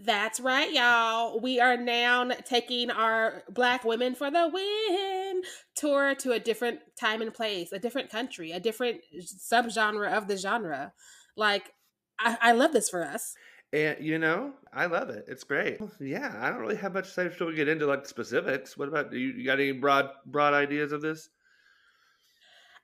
[0.00, 1.40] That's right, y'all.
[1.40, 5.42] We are now taking our Black Women for the Win
[5.74, 10.36] tour to a different time and place, a different country, a different subgenre of the
[10.36, 10.92] genre.
[11.36, 11.72] Like,
[12.20, 13.34] I, I love this for us.
[13.72, 15.24] And you know, I love it.
[15.26, 15.80] It's great.
[16.00, 18.78] Yeah, I don't really have much to until we get into like specifics.
[18.78, 19.18] What about you?
[19.18, 21.28] You got any broad broad ideas of this?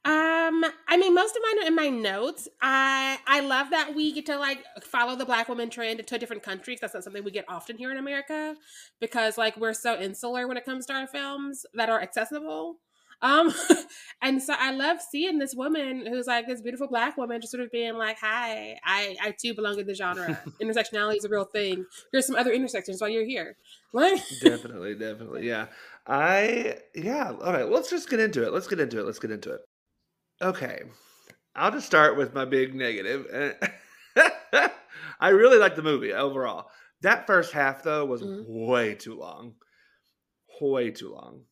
[0.07, 2.47] Um, I mean, most of mine are in my notes.
[2.61, 6.43] I I love that we get to like follow the black woman trend to different
[6.43, 6.79] countries.
[6.81, 8.55] That's not something we get often here in America
[9.01, 12.77] because like we're so insular when it comes to our films that are accessible.
[13.23, 13.55] Um,
[14.23, 17.65] and so I love seeing this woman who's like this beautiful black woman just sort
[17.65, 20.39] of being like, "Hi, I I too belong in the genre.
[20.63, 21.87] Intersectionality is a real thing.
[22.13, 23.57] Here's some other intersections while you're here."
[23.95, 25.67] Like, definitely, definitely, yeah.
[26.05, 27.31] I yeah.
[27.31, 28.53] All right, let's just get into it.
[28.53, 29.07] Let's get into it.
[29.07, 29.61] Let's get into it.
[30.43, 30.83] Okay,
[31.55, 33.27] I'll just start with my big negative.
[35.21, 36.67] I really like the movie overall.
[37.03, 38.43] That first half though was mm-hmm.
[38.47, 39.55] way too long.
[40.61, 41.43] Way too long.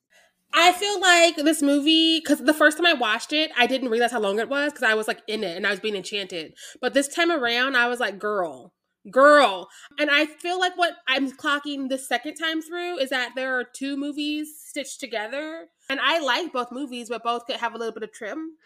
[0.55, 4.13] I feel like this movie because the first time I watched it, I didn't realize
[4.13, 6.55] how long it was because I was like in it and I was being enchanted.
[6.81, 8.75] But this time around, I was like, "Girl,
[9.11, 13.59] girl," and I feel like what I'm clocking the second time through is that there
[13.59, 17.79] are two movies stitched together, and I like both movies, but both could have a
[17.79, 18.57] little bit of trim.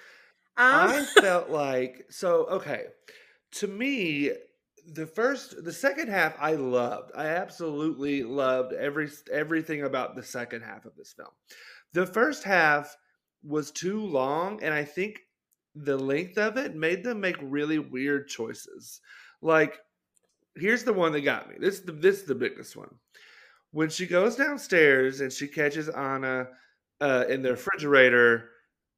[0.57, 0.91] Um.
[0.91, 2.87] I felt like so okay.
[3.53, 4.33] To me,
[4.87, 7.13] the first the second half I loved.
[7.17, 11.31] I absolutely loved every everything about the second half of this film.
[11.93, 12.97] The first half
[13.43, 15.21] was too long, and I think
[15.75, 19.01] the length of it made them make really weird choices.
[19.43, 19.79] Like,
[20.57, 21.57] here's the one that got me.
[21.59, 22.95] This is the, this is the biggest one.
[23.73, 26.49] When she goes downstairs and she catches Anna
[27.01, 28.51] uh, in the refrigerator,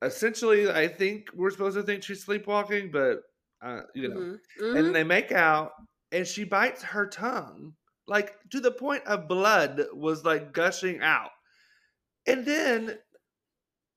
[0.03, 3.23] essentially, I think we're supposed to think she's sleepwalking, but
[3.63, 4.65] uh, you know, mm-hmm.
[4.65, 4.77] Mm-hmm.
[4.77, 5.73] and they make out,
[6.13, 7.73] and she bites her tongue,
[8.07, 11.31] like to the point of blood was like gushing out
[12.29, 12.99] and then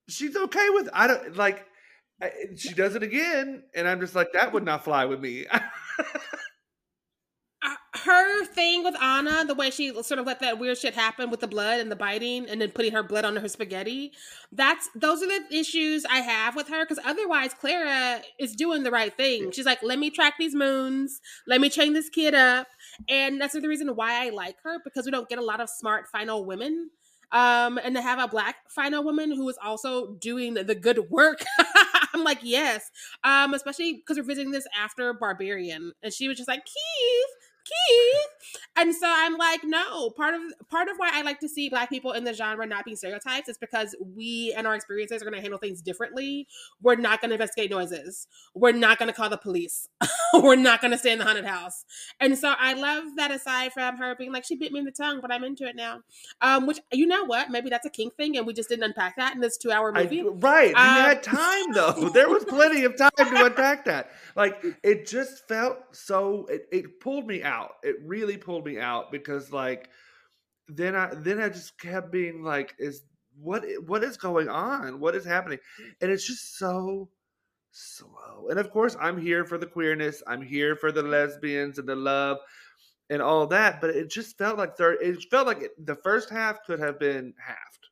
[0.10, 1.66] she's okay with I don't like
[2.56, 5.46] she does it again, and I'm just like that would not fly with me.
[8.12, 11.40] Her thing with Anna, the way she sort of let that weird shit happen with
[11.40, 14.12] the blood and the biting, and then putting her blood on her spaghetti.
[14.52, 16.84] That's those are the issues I have with her.
[16.84, 19.52] Because otherwise, Clara is doing the right thing.
[19.52, 22.68] She's like, let me track these moons, let me chain this kid up,
[23.08, 25.70] and that's the reason why I like her because we don't get a lot of
[25.70, 26.90] smart final women
[27.32, 31.44] um, and to have a black final woman who is also doing the good work.
[32.14, 32.92] I'm like, yes.
[33.24, 37.36] Um, especially because we're visiting this after Barbarian, and she was just like, Keith,
[37.66, 38.41] Keith.
[38.76, 40.10] And so I'm like, no.
[40.12, 42.86] Part of part of why I like to see black people in the genre not
[42.86, 46.48] being stereotypes is because we and our experiences are going to handle things differently.
[46.82, 48.28] We're not going to investigate noises.
[48.54, 49.88] We're not going to call the police.
[50.34, 51.86] We're not going to stay in the haunted house.
[52.20, 54.92] And so I love that aside from her being like, she bit me in the
[54.92, 56.02] tongue, but I'm into it now.
[56.42, 57.50] Um, which you know what?
[57.50, 59.92] Maybe that's a kink thing, and we just didn't unpack that in this two hour
[59.92, 60.22] movie.
[60.22, 60.74] I, right.
[60.76, 62.10] Um, we had time though.
[62.14, 64.12] there was plenty of time to unpack that.
[64.36, 66.46] Like it just felt so.
[66.46, 67.76] It, it pulled me out out.
[67.84, 69.90] It really pulled me out because like
[70.68, 73.04] then I then I just kept being like, is
[73.40, 75.00] what what is going on?
[75.00, 75.60] What is happening?
[76.02, 77.10] And it's just so
[77.72, 78.48] slow.
[78.50, 80.22] And of course, I'm here for the queerness.
[80.28, 82.38] I'm here for the lesbians and the love
[83.10, 83.82] and all that.
[83.82, 84.98] But it just felt like third.
[85.02, 87.88] It felt like it, the first half could have been halved.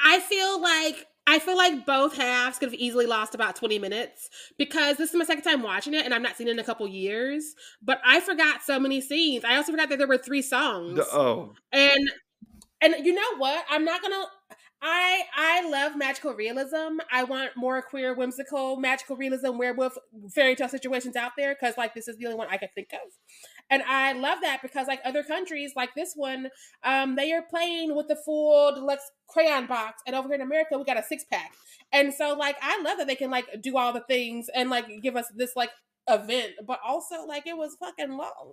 [0.00, 4.28] I feel like I feel like both halves could have easily lost about 20 minutes
[4.58, 6.64] because this is my second time watching it and I've not seen it in a
[6.64, 7.54] couple years.
[7.82, 9.44] But I forgot so many scenes.
[9.44, 11.00] I also forgot that there were three songs.
[11.12, 11.54] oh.
[11.72, 12.10] And
[12.82, 13.64] and you know what?
[13.70, 14.26] I'm not gonna
[14.82, 16.98] I I love magical realism.
[17.10, 19.96] I want more queer, whimsical, magical realism, werewolf
[20.30, 22.88] fairy tale situations out there because like this is the only one I could think
[22.92, 23.10] of.
[23.70, 26.48] And I love that because like other countries like this one,
[26.82, 30.76] um, they are playing with the full deluxe crayon box, and over here in America
[30.76, 31.52] we got a six pack.
[31.92, 34.86] And so like I love that they can like do all the things and like
[35.02, 35.70] give us this like
[36.08, 38.52] event, but also like it was fucking long.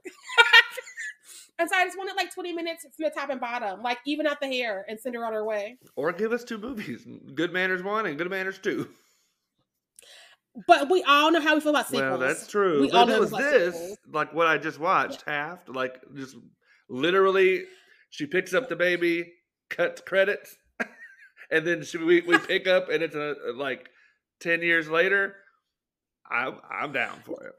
[1.60, 4.28] and so I just wanted like 20 minutes from the top and bottom, like even
[4.28, 5.78] out the hair and send her on her way.
[5.96, 7.06] Or give us two movies
[7.36, 8.88] Good Manners 1 and Good Manners 2.
[10.68, 12.10] But we all know how we feel about sequels.
[12.10, 12.82] Well, that's true.
[12.82, 13.98] We but all know it was this, sequels.
[14.12, 16.36] like what I just watched, Half, like just
[16.90, 17.64] literally,
[18.10, 19.32] she picks up the baby,
[19.70, 20.58] cuts credits,
[21.52, 23.90] and then she, we we pick up, and it's a like
[24.40, 25.36] ten years later.
[26.30, 27.54] I'm I'm down for it.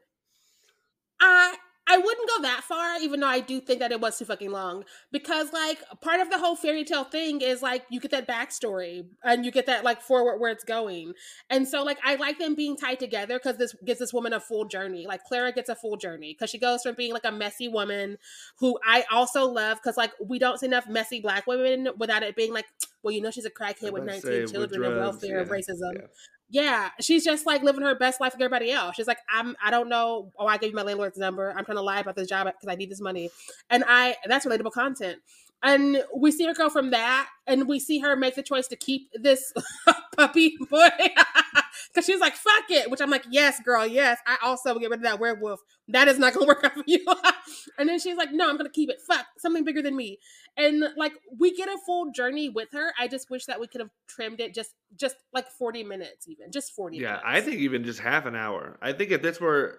[1.20, 1.56] I
[1.92, 4.50] I wouldn't go that far, even though I do think that it was too fucking
[4.50, 4.84] long.
[5.10, 9.04] Because like part of the whole fairy tale thing is like you get that backstory
[9.22, 11.12] and you get that like forward where it's going.
[11.50, 14.40] And so like I like them being tied together because this gives this woman a
[14.40, 15.06] full journey.
[15.06, 18.16] Like Clara gets a full journey because she goes from being like a messy woman
[18.58, 22.36] who I also love because like we don't see enough messy black women without it
[22.36, 22.66] being like,
[23.02, 25.96] well, you know, she's a crackhead with 19 say with children and welfare yeah, racism.
[25.96, 26.06] yeah.
[26.52, 28.94] Yeah, she's just like living her best life like everybody else.
[28.96, 30.30] She's like, I'm, I don't know.
[30.38, 31.50] Oh, I gave you my landlord's number.
[31.56, 33.30] I'm trying to lie about this job because I need this money,
[33.70, 35.20] and I that's relatable content.
[35.62, 38.76] And we see her go from that, and we see her make the choice to
[38.76, 39.50] keep this
[40.16, 40.90] puppy boy
[41.92, 45.00] because she's like, "Fuck it," which I'm like, "Yes, girl, yes." I also get rid
[45.00, 45.60] of that werewolf.
[45.88, 47.04] That is not gonna work out for you.
[47.78, 48.98] and then she's like, "No, I'm gonna keep it.
[49.06, 50.18] Fuck something bigger than me."
[50.56, 52.92] And like we get a full journey with her.
[52.98, 56.50] I just wish that we could have trimmed it just just like 40 minutes, even
[56.52, 56.98] just 40.
[56.98, 57.22] Yeah, minutes.
[57.24, 58.78] I think even just half an hour.
[58.82, 59.78] I think if this were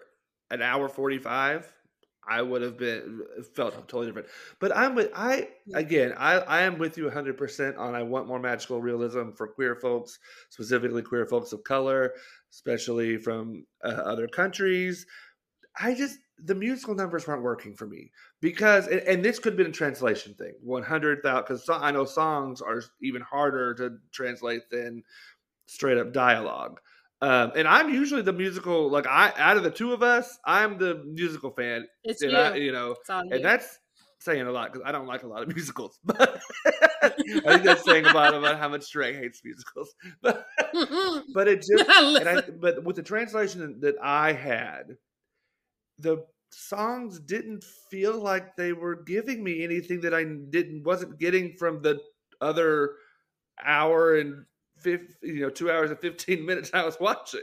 [0.50, 1.72] an hour forty five,
[2.28, 3.22] I would have been
[3.56, 4.28] felt totally different.
[4.60, 6.14] But I'm with I again.
[6.18, 7.96] I I am with you hundred percent on.
[7.96, 12.14] I want more magical realism for queer folks, specifically queer folks of color,
[12.52, 15.06] especially from uh, other countries.
[15.80, 18.12] I just the musical numbers weren't working for me
[18.42, 20.54] because and, and this could have been a translation thing.
[20.62, 25.04] One hundred thousand because I know songs are even harder to translate than
[25.66, 26.80] straight up dialogue.
[27.24, 30.78] Um, and I'm usually the musical like I out of the two of us, I'm
[30.78, 31.88] the musical fan.
[32.04, 32.38] It's And you.
[32.38, 33.36] I, you know, all you.
[33.36, 33.80] and that's
[34.20, 35.98] saying a lot because I don't like a lot of musicals.
[36.04, 36.42] But
[37.02, 39.96] I think that's saying a lot about how much Shrek hates musicals.
[40.22, 40.46] But
[41.34, 44.98] but it just and I, but with the translation that I had,
[46.00, 51.54] the songs didn't feel like they were giving me anything that I didn't wasn't getting
[51.58, 52.02] from the
[52.42, 52.96] other
[53.64, 54.44] hour and
[54.86, 57.42] you know two hours and fifteen minutes I was watching.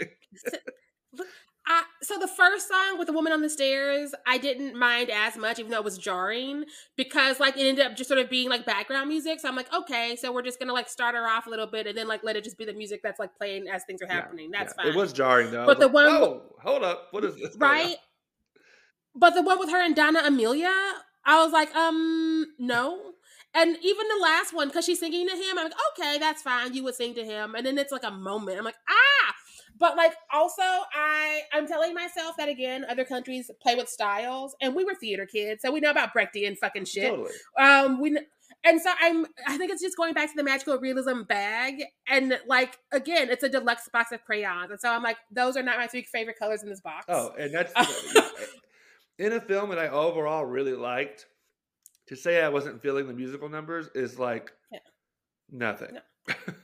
[1.67, 5.37] I, so the first song with the woman on the stairs, I didn't mind as
[5.37, 6.65] much, even though it was jarring,
[6.97, 9.39] because like it ended up just sort of being like background music.
[9.39, 11.87] So I'm like, okay, so we're just gonna like start her off a little bit
[11.87, 14.07] and then like let it just be the music that's like playing as things are
[14.07, 14.51] Yeah, happening.
[14.51, 14.93] That's Yeah, fine.
[14.93, 15.67] It was jarring though.
[15.67, 17.55] But the like, one- Whoa, hold up, what is this?
[17.59, 17.97] right?
[19.15, 20.73] But the one with her and Donna Amelia,
[21.25, 23.10] I was like, um, no.
[23.55, 26.73] And even the last one, because she's singing to him, I'm like, okay, that's fine.
[26.73, 28.58] You would sing to him, and then it's like a moment.
[28.58, 29.35] I'm like, ah.
[29.79, 34.75] But like, also, I I'm telling myself that again, other countries play with styles, and
[34.75, 37.11] we were theater kids, so we know about Brechtian fucking shit.
[37.11, 37.32] Totally.
[37.58, 38.17] Um, we
[38.62, 42.38] and so I'm I think it's just going back to the magical realism bag, and
[42.46, 45.79] like again, it's a deluxe box of crayons, and so I'm like, those are not
[45.79, 47.06] my three favorite colors in this box.
[47.08, 47.73] Oh, and that's
[49.19, 51.26] in a film that I overall really liked.
[52.11, 54.79] To say I wasn't feeling the musical numbers is like Yeah.
[55.51, 55.95] nothing.
[55.95, 56.35] No.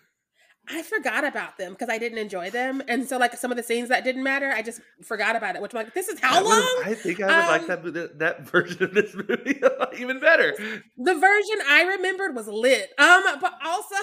[0.69, 3.63] I forgot about them because I didn't enjoy them, and so like some of the
[3.63, 5.63] scenes that didn't matter, I just forgot about it.
[5.63, 6.83] Which I'm like, this is how I would've- long?
[6.85, 9.61] I think I would like Um, that, that that version of this movie
[10.01, 10.53] even better.
[10.97, 12.91] The version I remembered was lit.
[12.99, 13.95] Um, but also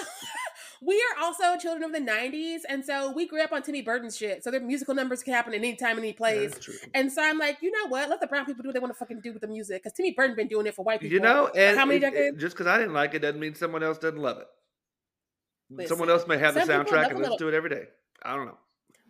[0.80, 4.16] we are also children of the '90s, and so we grew up on Timmy Burton's
[4.16, 4.44] shit.
[4.44, 6.58] So their musical numbers can happen at any time, any place.
[6.94, 8.08] And so I'm like, you know what?
[8.08, 9.96] Let the brown people do what they want to fucking do with the music, because
[9.96, 11.12] Timmy Burton been doing it for white people.
[11.14, 12.40] You know, and how many decades?
[12.40, 15.88] just because I didn't like it doesn't mean someone else doesn't love it.
[15.88, 17.84] someone else may have the soundtrack and listen to it every day.
[18.22, 18.58] I don't know.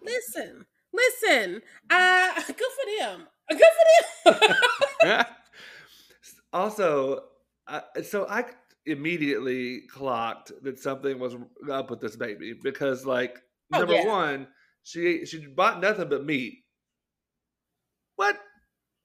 [0.02, 1.62] Listen, listen.
[1.90, 3.26] Uh, good for them.
[3.48, 3.60] Good
[4.24, 4.32] for
[5.04, 5.24] them.
[6.52, 7.24] also,
[7.66, 8.44] uh, so I
[8.86, 11.36] immediately clocked that something was
[11.70, 13.38] up with this baby because, like,
[13.72, 14.06] Oh, number yeah.
[14.06, 14.46] one,
[14.82, 16.64] she she bought nothing but meat.
[18.16, 18.38] What?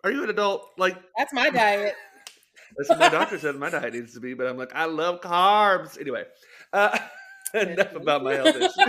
[0.04, 0.68] Are you an adult?
[0.78, 1.96] Like, That's my diet.
[2.78, 5.22] that's what my doctor said my diet needs to be, but I'm like, I love
[5.22, 6.00] carbs.
[6.00, 6.26] Anyway,
[6.74, 6.98] uh,
[7.54, 8.76] enough about my health issues.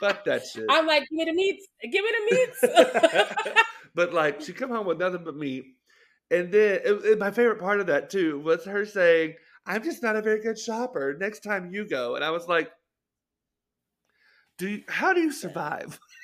[0.00, 0.64] Fuck that shit.
[0.70, 1.66] I'm like, give me the meats.
[1.82, 2.58] Give me the meats.
[3.94, 5.64] but like she come home with nothing but meat
[6.30, 6.80] and then
[7.18, 9.34] my favorite part of that too was her saying
[9.66, 11.16] i'm just not a very good shopper.
[11.18, 12.16] Next time you go.
[12.16, 12.70] And i was like
[14.58, 15.98] do you, how do you survive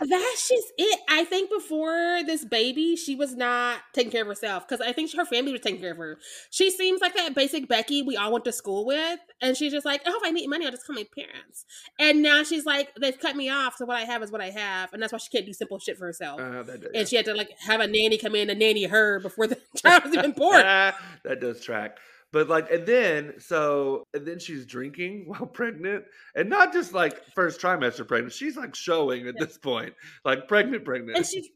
[0.00, 1.00] That's just it.
[1.08, 5.14] I think before this baby, she was not taking care of herself because I think
[5.14, 6.18] her family was taking care of her.
[6.50, 9.86] She seems like that basic Becky we all went to school with, and she's just
[9.86, 11.64] like, "Oh, if I need money, I'll just call my parents."
[11.98, 14.50] And now she's like, "They've cut me off, so what I have is what I
[14.50, 16.40] have," and that's why she can't do simple shit for herself.
[16.40, 16.64] uh,
[16.94, 19.58] and she had to like have a nanny come in and nanny her before the
[19.76, 20.62] child was even born.
[21.24, 21.98] that does track
[22.32, 26.04] But like, and then so, and then she's drinking while pregnant,
[26.34, 28.32] and not just like first trimester pregnant.
[28.32, 31.16] She's like showing at this point, like pregnant, pregnant.
[31.16, 31.50] And she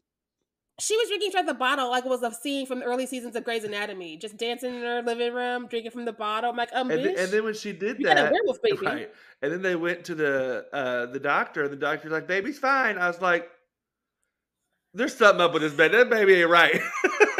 [0.79, 3.35] she was drinking from the bottle like it was a scene from the early seasons
[3.35, 6.49] of Grey's Anatomy, just dancing in her living room, drinking from the bottle.
[6.49, 8.77] I'm like, um, and, bitch, then, and then when she did you that, werewolf baby.
[8.85, 9.13] right?
[9.41, 12.97] And then they went to the uh the doctor, and the doctor's like, "Baby's fine."
[12.97, 13.49] I was like,
[14.93, 15.97] "There's something up with this baby.
[15.97, 16.81] That baby ain't right."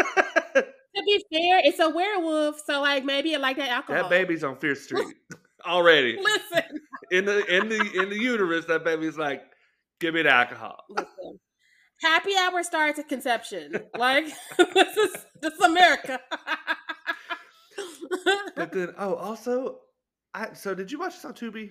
[1.32, 4.04] Fair, it's a werewolf, so like maybe it like that alcohol.
[4.04, 5.16] that baby's on Fierce Street
[5.66, 6.80] already Listen,
[7.12, 8.66] in the in the in the uterus.
[8.66, 9.44] That baby's like,
[10.00, 11.40] "Give me the alcohol." listen.
[12.02, 13.76] Happy hour starts at conception.
[13.98, 14.26] Like
[14.58, 16.20] this is this is America.
[18.56, 19.80] But then, oh, also,
[20.34, 21.70] I so did you watch this on Tubi?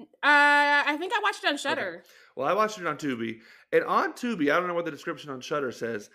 [0.00, 2.02] Uh, I think I watched it on Shudder.
[2.36, 3.40] Well, I watched it on Tubi,
[3.72, 6.10] and on Tubi, I don't know what the description on Shudder says.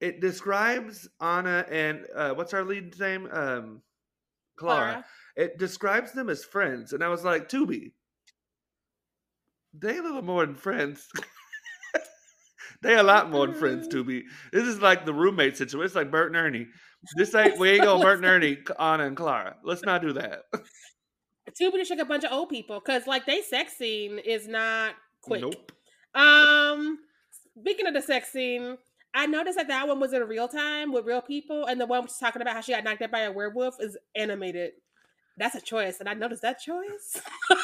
[0.00, 3.28] It describes Anna and uh, what's our lead name?
[3.32, 3.82] Um,
[4.56, 5.04] Clara.
[5.36, 7.92] It describes them as friends, and I was like, Tubi,
[9.74, 11.06] they a little more than friends.
[12.82, 14.22] they a lot more than friends, Tubi.
[14.52, 15.86] This is like the roommate situation.
[15.86, 16.66] It's like Bert and Ernie.
[17.16, 19.56] This ain't we ain't going Bert and Ernie, Anna and Clara.
[19.62, 20.44] Let's not do that.
[21.60, 24.94] Tubi just like a bunch of old people because like they sex scene is not
[25.22, 25.42] quick.
[25.42, 25.72] Nope.
[26.14, 26.98] Um,
[27.60, 28.78] speaking of the sex scene,
[29.16, 32.02] I noticed that that one was in real time with real people, and the one
[32.02, 34.72] was talking about how she got knocked out by a werewolf is animated.
[35.38, 37.20] That's a choice, and I noticed that choice.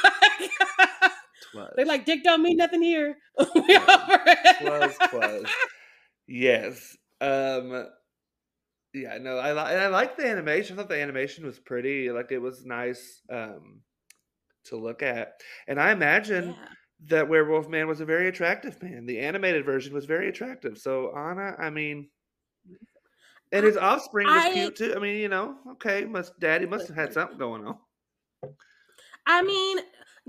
[1.52, 1.70] Twas.
[1.76, 3.16] they like dick don't mean nothing here.
[3.38, 4.56] We over it.
[4.60, 5.44] Twas, twas.
[6.26, 6.96] Yes.
[7.20, 7.86] Um
[8.94, 10.76] yeah, no, I li- I like the animation.
[10.76, 12.10] I thought the animation was pretty.
[12.10, 13.80] Like it was nice um
[14.66, 15.34] to look at.
[15.66, 16.66] And I imagine Yeah.
[17.08, 19.06] That Werewolf Man was a very attractive man.
[19.06, 20.78] The animated version was very attractive.
[20.78, 22.08] So Anna, I mean
[23.52, 24.94] and his offspring was I- cute too.
[24.96, 27.76] I mean, you know, okay, must daddy must have had something going on.
[29.26, 29.78] I mean,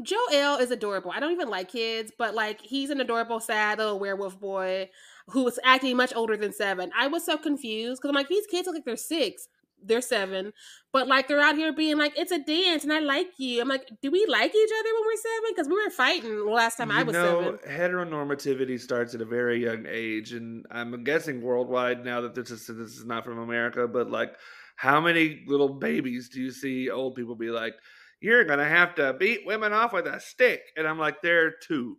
[0.01, 1.11] Joel is adorable.
[1.11, 4.89] I don't even like kids, but like he's an adorable, sad little werewolf boy
[5.27, 6.91] who was acting much older than seven.
[6.97, 9.47] I was so confused because I'm like, these kids look like they're six,
[9.85, 10.53] they're seven,
[10.91, 13.61] but like they're out here being like, it's a dance and I like you.
[13.61, 15.51] I'm like, do we like each other when we're seven?
[15.55, 17.59] Because we were fighting the last time I was know, seven.
[17.67, 22.67] heteronormativity starts at a very young age, and I'm guessing worldwide now that this is
[22.67, 24.35] this is not from America, but like,
[24.75, 27.75] how many little babies do you see old people be like,
[28.21, 31.97] "You're gonna have to beat women off with a stick," and I'm like, "They're two.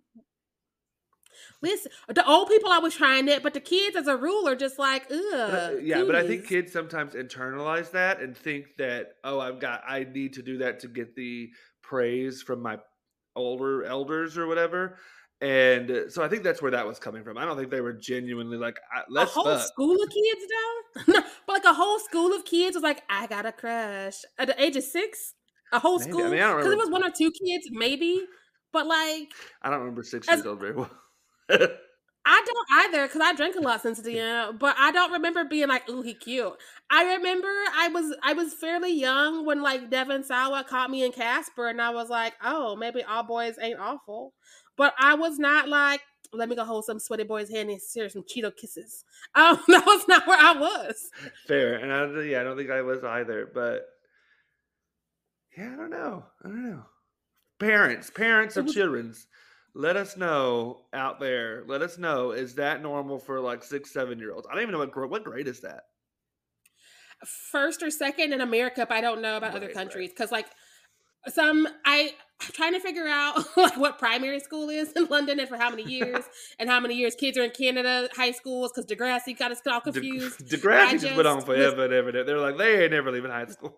[1.62, 4.56] Listen, the old people I was trying it, but the kids as a rule are
[4.56, 5.34] just like, ugh.
[5.34, 9.82] Uh, yeah, but I think kids sometimes internalize that and think that, oh, I've got,
[9.88, 11.50] I need to do that to get the
[11.82, 12.78] praise from my
[13.36, 14.98] older elders or whatever.
[15.40, 17.36] And uh, so I think that's where that was coming from.
[17.36, 19.66] I don't think they were genuinely like, "I- let's a whole fuck.
[19.66, 23.26] school of kids though no but like a whole school of kids was like i
[23.26, 25.34] got a crush at the age of six
[25.72, 26.12] a whole Maybe.
[26.12, 28.22] School mean, I because it was one or two kids maybe
[28.72, 29.28] but like
[29.60, 30.90] I don't remember six As- years old very well.
[31.50, 35.68] I don't either because i drank a lot since then but i don't remember being
[35.68, 36.54] like ooh he cute
[36.90, 41.12] i remember i was i was fairly young when like devon sawa caught me in
[41.12, 44.32] casper and i was like oh maybe all boys ain't awful
[44.78, 46.00] but i was not like
[46.32, 49.84] let me go hold some sweaty boy's hand and share some cheeto kisses um that
[49.84, 51.10] was not where i was
[51.46, 53.50] Fair, and I, yeah, I don't think I was either.
[53.52, 53.82] But
[55.56, 56.24] yeah, I don't know.
[56.44, 56.82] I don't know.
[57.60, 59.26] Parents, parents of was- children's,
[59.74, 61.64] let us know out there.
[61.66, 64.46] Let us know is that normal for like six, seven year olds?
[64.48, 65.10] I don't even know what grade.
[65.10, 65.82] What grade is that?
[67.50, 69.74] first or second in America, but I don't know about other Right, right.
[69.74, 70.46] countries because like
[71.28, 72.12] some I
[72.42, 75.70] I'm trying to figure out like what primary school is in London and for how
[75.70, 76.24] many years
[76.58, 79.80] and how many years kids are in Canada high schools because Degrassi got us all
[79.80, 80.40] De- confused.
[80.40, 82.08] Degrassi I just, went on forever and ever.
[82.10, 82.24] and ever.
[82.24, 83.74] They're like they ain't never leaving high school.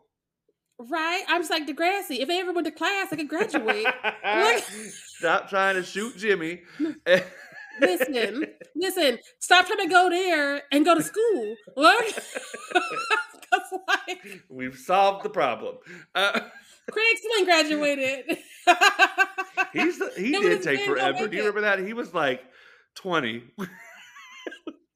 [0.78, 1.22] Right?
[1.28, 2.20] I'm just like Degrassi.
[2.20, 3.86] If I ever went to class, I could graduate.
[4.24, 4.62] Like-
[5.18, 6.62] Stop trying to shoot Jimmy.
[7.80, 9.18] listen, listen.
[9.38, 11.56] Stop trying to go there and go to school.
[11.74, 12.20] 'Cause,
[13.88, 15.76] like We've solved the problem.
[16.14, 16.40] Uh,
[16.90, 18.38] Craig graduated.
[19.72, 21.26] He's he did take forever.
[21.26, 21.78] Do you remember that?
[21.80, 22.42] He was like
[22.94, 23.44] twenty.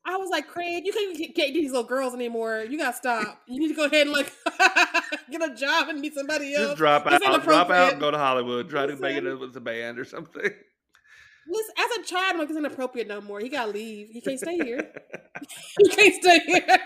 [0.07, 2.65] I was like, Craig, you can't get these little girls anymore.
[2.69, 3.43] You gotta stop.
[3.47, 4.33] You need to go ahead and like
[5.31, 6.69] get a job and meet somebody else.
[6.69, 8.71] Just drop out, drop out, and go to Hollywood.
[8.71, 10.43] Try to make it with a band or something.
[10.43, 13.41] Listen, as a child, I'm like, it's inappropriate no more.
[13.41, 14.09] He gotta leave.
[14.11, 14.91] He can't stay here.
[15.79, 16.79] He can't stay here.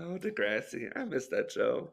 [0.00, 1.92] oh, Degrassi, I missed that show.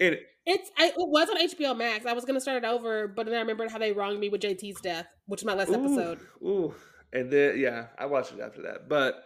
[0.00, 2.04] And It's I, it was on HBO Max.
[2.04, 4.42] I was gonna start it over, but then I remembered how they wronged me with
[4.42, 6.20] JT's death, which is my last episode.
[6.42, 6.74] Ooh, ooh,
[7.12, 8.88] and then yeah, I watched it after that.
[8.88, 9.24] But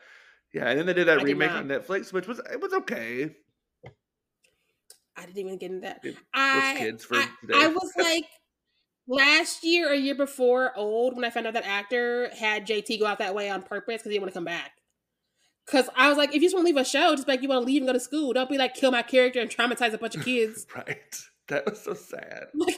[0.55, 1.59] yeah, and then they did that I remake not.
[1.65, 3.31] on Netflix, which was it was okay.
[5.17, 6.01] I didn't even get into that.
[6.05, 7.55] It- I kids for I, today?
[7.57, 8.25] I was like
[9.09, 13.07] last year or year before old when I found out that actor had JT go
[13.07, 14.73] out that way on purpose because he didn't want to come back.
[15.67, 17.49] Because I was like, if you just want to leave a show, just like you
[17.49, 18.33] want to leave and go to school.
[18.33, 20.67] Don't be like kill my character and traumatize a bunch of kids.
[20.75, 21.17] right.
[21.49, 22.45] That was so sad.
[22.55, 22.77] like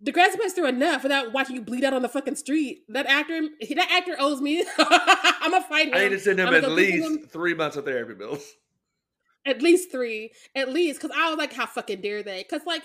[0.00, 2.84] the grass went through enough without watching you bleed out on the fucking street.
[2.88, 4.64] That actor, that actor owes me.
[4.78, 5.94] I'm gonna fight him.
[5.94, 7.28] I need to send him at gonna go Google least him.
[7.28, 8.54] three months of therapy bills.
[9.44, 12.42] at least three, at least, because I was like, how fucking dare they?
[12.48, 12.84] Because like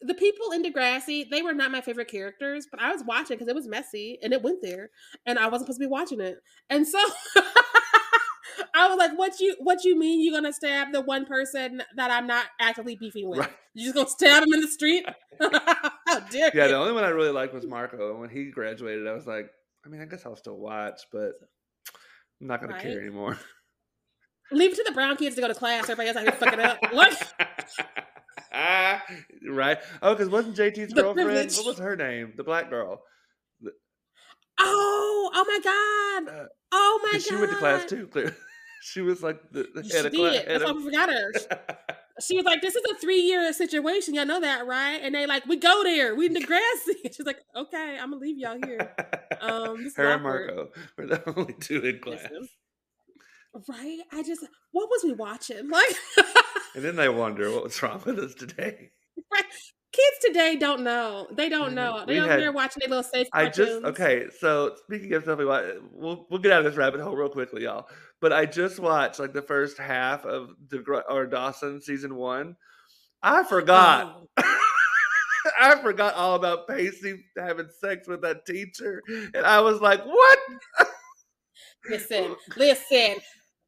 [0.00, 3.48] the people in Degrassi, they were not my favorite characters, but I was watching because
[3.48, 4.90] it was messy and it went there,
[5.24, 6.98] and I wasn't supposed to be watching it, and so
[8.74, 12.10] I was like, "What you what you mean you're gonna stab the one person that
[12.10, 13.40] I'm not actively beefing with?
[13.40, 13.52] Right.
[13.74, 15.04] You just gonna stab him in the street?
[15.40, 18.10] how dare Yeah, you?" the only one I really liked was Marco.
[18.12, 19.46] And when he graduated, I was like,
[19.84, 21.32] I mean, I guess I'll still watch, but
[22.40, 23.38] I'm not going to care anymore.
[24.50, 25.84] Leave it to the brown kids to go to class.
[25.90, 26.78] Everybody else out here fucking up.
[26.92, 27.34] What?
[29.50, 29.78] right?
[30.02, 31.28] Oh, because wasn't JT's The girlfriend?
[31.28, 31.56] privilege.
[31.56, 32.32] What was her name?
[32.36, 33.02] The black girl.
[34.60, 36.34] Oh, oh my god.
[36.42, 37.22] Uh, Oh my god.
[37.22, 38.06] she went to class too.
[38.08, 38.36] Clear.
[38.92, 40.32] She was like the, the She head of class.
[40.32, 40.48] did.
[40.48, 41.32] That's why we forgot her.
[42.20, 44.12] She was like, "This is a three-year situation.
[44.12, 46.16] Y'all know that, right?" And they like, "We go there.
[46.16, 48.92] We in Degrassi." She's like, "Okay, I'm gonna leave y'all here."
[49.40, 50.22] Um, her and.
[50.24, 52.26] Marco were the only two in class.
[53.68, 54.00] Right?
[54.12, 55.70] I just, what was we watching?
[55.70, 55.94] Like,
[56.74, 58.90] And then they wonder what was wrong with us today.
[59.92, 61.26] Kids today don't know.
[61.32, 61.74] They don't Mhm.
[61.74, 62.04] know.
[62.06, 63.28] They over there watching their little safe.
[63.32, 64.26] I just okay.
[64.38, 67.88] So speaking of something, we'll we'll get out of this rabbit hole real quickly, y'all.
[68.20, 72.56] But I just watched like the first half of the or Dawson season one.
[73.22, 74.22] I forgot.
[74.38, 74.44] Oh.
[75.60, 80.38] I forgot all about Pacey having sex with that teacher, and I was like, "What?"
[81.88, 83.16] Listen, listen.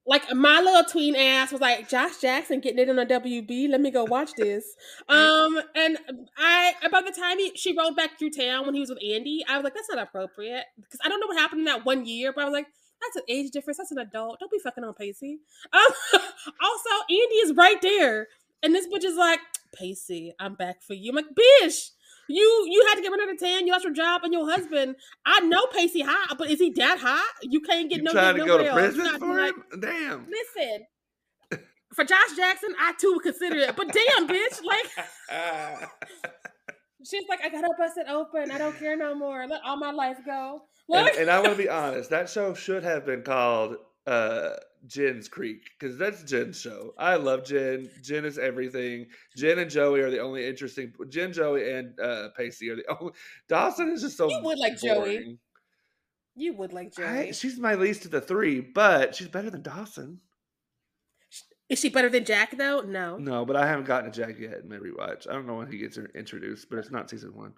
[0.07, 3.69] Like my little tween ass was like Josh Jackson getting it on a WB.
[3.69, 4.65] Let me go watch this.
[5.09, 5.99] Um, and
[6.39, 9.45] I about the time he, she rode back through town when he was with Andie,
[9.49, 12.07] I was like, that's not appropriate because I don't know what happened in that one
[12.07, 12.67] year, but I was like,
[13.01, 13.79] that's an age difference.
[13.79, 14.39] That's an adult.
[14.41, 15.39] Don't be fucking on Pacey.
[15.73, 16.21] Um,
[16.63, 18.29] also, Andie is right there,
[18.63, 19.41] and this bitch is like,
[19.75, 21.11] Pacey, I'm back for you.
[21.11, 21.91] I'm like, bitch.
[22.31, 23.67] You you had to get rid of the tan.
[23.67, 24.97] You lost your job and your husband.
[25.27, 27.27] I know Pacey hot, but is he that hot?
[27.43, 29.81] You can't get You no trying to go to prison for like- him?
[29.81, 30.27] Damn.
[30.29, 30.87] Listen,
[31.95, 33.75] for Josh Jackson, I too would consider it.
[33.77, 34.87] But damn, bitch, like
[37.05, 38.51] she's like, I gotta bust it open.
[38.51, 39.47] I don't care no more.
[39.47, 40.63] Let all my life go.
[40.89, 42.11] and, and I want to be honest.
[42.11, 44.51] That show should have been called uh
[44.87, 46.95] Jen's Creek because that's Jen's show.
[46.99, 47.91] I love Jen.
[48.03, 49.07] Jen is everything.
[49.37, 50.93] Jen and Joey are the only interesting.
[51.09, 53.13] Jen, Joey, and uh Pacey are the only.
[53.49, 54.29] Dawson is just so.
[54.31, 55.39] You would like Joey.
[56.35, 57.07] you would like Joey.
[57.07, 60.21] I- she's my least of the three, but she's better than Dawson.
[61.69, 62.81] Is she better than Jack though?
[62.81, 63.17] No.
[63.17, 65.29] No, but I haven't gotten to Jack yet in my rewatch.
[65.29, 67.53] I don't know when he gets introduced, but it's not season one.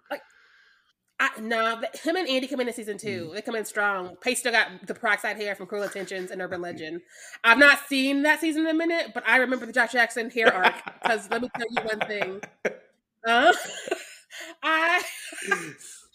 [1.23, 4.17] I, no, but him and Andie come in in season 2 They come in strong.
[4.17, 6.99] Pace still got the peroxide hair from Cruel Intentions and Urban Legend.
[7.45, 10.53] I've not seen that season in a minute, but I remember the Josh Jackson hair
[10.53, 10.75] arc.
[11.01, 12.41] Because let me tell you one thing.
[13.25, 13.53] Uh,
[14.63, 15.01] I,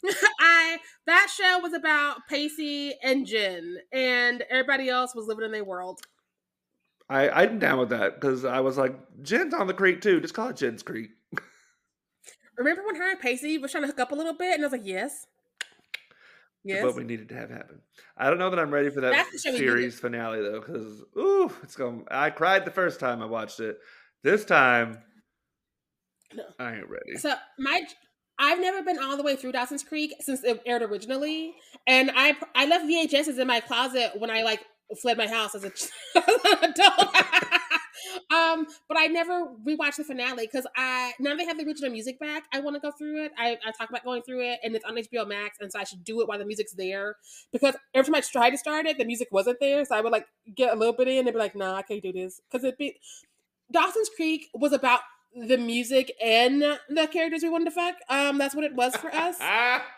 [0.40, 5.64] I that show was about Pacey and Jen, and everybody else was living in their
[5.64, 6.02] world.
[7.08, 10.20] I I'm down with that because I was like, Jen's on the creek too.
[10.20, 11.08] Just call it Jen's Creek.
[12.58, 14.66] Remember when her and Pacey was trying to hook up a little bit, and I
[14.66, 15.26] was like, yes,
[16.64, 16.82] yes.
[16.84, 17.80] what we needed to have happen.
[18.16, 19.70] I don't know that I'm ready for that That's the show we needed.
[19.70, 22.04] series finale though, because ooh, it's going.
[22.10, 23.78] I cried the first time I watched it.
[24.24, 24.98] This time,
[26.34, 26.42] No.
[26.58, 27.16] I ain't ready.
[27.18, 27.82] So my
[28.40, 31.54] I've never been all the way through Dawson's Creek since it aired originally,
[31.86, 34.60] and I I left VHSs in my closet when I like
[35.00, 35.88] fled my house as a ch-
[36.62, 37.16] adult.
[38.30, 42.18] um, but I never rewatched the finale because I now they have the original music
[42.18, 42.44] back.
[42.52, 43.32] I want to go through it.
[43.38, 45.84] I, I talk about going through it, and it's on HBO Max, and so I
[45.84, 47.16] should do it while the music's there
[47.52, 50.12] because every time I tried to start it, the music wasn't there, so I would
[50.12, 52.64] like get a little bit in and be like, "No, I can't do this," because
[52.64, 52.98] it be
[53.70, 55.00] Dawson's Creek was about
[55.34, 57.96] the music and the characters we wanted to fuck.
[58.08, 59.36] Um, that's what it was for us.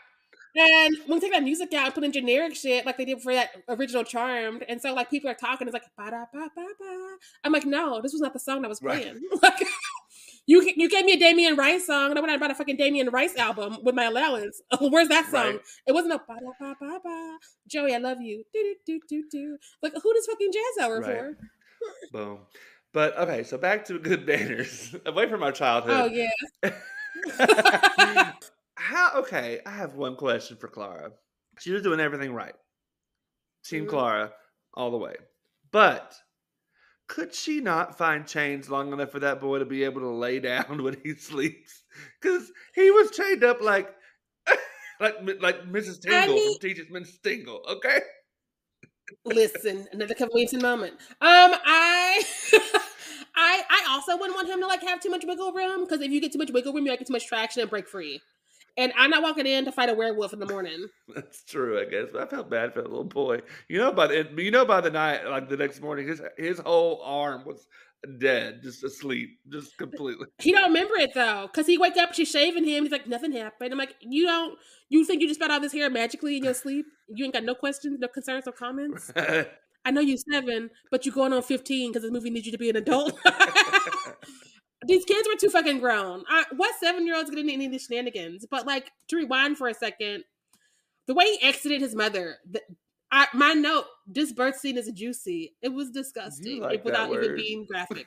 [0.56, 3.20] And when we take that music out and put in generic shit like they did
[3.22, 6.50] for that original Charmed, and so like people are talking, it's like ba da ba
[6.56, 7.16] ba ba.
[7.44, 9.02] I'm like, no, this was not the song that was Right.
[9.02, 9.20] playing.
[9.42, 9.62] like,
[10.46, 12.54] you you gave me a Damien Rice song, and I went out and bought a
[12.56, 14.60] fucking Damien Rice album with my allowance.
[14.80, 15.46] Where's that song?
[15.52, 15.60] Right.
[15.86, 17.38] It wasn't a ba da ba ba ba.
[17.68, 18.42] Joey, I love you.
[18.52, 19.58] Do do do do do.
[19.82, 21.16] Like who does fucking jazz hour Right.
[21.16, 21.36] for?
[22.12, 22.38] boom.
[22.92, 24.96] But okay, so back to good manners.
[25.06, 25.94] Away from our childhood.
[25.96, 26.72] Oh yeah.
[29.32, 31.12] Okay, I have one question for Clara.
[31.60, 32.54] She was doing everything right.
[33.64, 33.90] Team Mhm.
[33.90, 34.34] Clara,
[34.74, 35.14] all the way.
[35.70, 36.20] But
[37.06, 40.40] could she not find chains long enough for that boy to be able to lay
[40.50, 41.84] down when he sleeps?
[42.20, 43.94] Because he was chained up like
[45.00, 46.02] like like Mrs.
[46.02, 47.22] Tingle I mean, from Teaching Mrs.
[47.22, 47.62] Tingle.
[47.68, 48.00] Okay.
[49.24, 50.94] Listen, another Kevin Williamson moment.
[51.20, 52.24] Um, I.
[53.36, 56.10] I I also wouldn't want him to like have too much wiggle room because if
[56.10, 58.20] you get too much wiggle room, you get too much traction and break free.
[58.80, 60.86] And I'm not walking in to fight a werewolf in the morning.
[61.14, 62.08] That's true, I guess.
[62.10, 63.40] But I felt bad for the little boy.
[63.68, 66.58] You know, by the you know by the night, like the next morning, his his
[66.58, 67.66] whole arm was
[68.18, 70.26] dead, just asleep, just completely.
[70.38, 72.84] He don't remember it though, because he wake up, she's shaving him.
[72.84, 73.70] He's like, nothing happened.
[73.70, 76.54] I'm like, you don't, you think you just got all this hair magically in your
[76.54, 76.86] sleep?
[77.08, 79.12] You ain't got no questions, no concerns, or comments.
[79.84, 82.58] I know you're seven, but you're going on 15 because the movie needs you to
[82.58, 83.18] be an adult.
[84.86, 86.24] These kids were too fucking grown.
[86.28, 88.46] I, what seven year olds getting any of these shenanigans?
[88.50, 90.24] But like to rewind for a second,
[91.06, 92.62] the way he exited his mother, the,
[93.12, 95.54] I, my note, this birth scene is juicy.
[95.62, 98.06] It was disgusting like without even being graphic.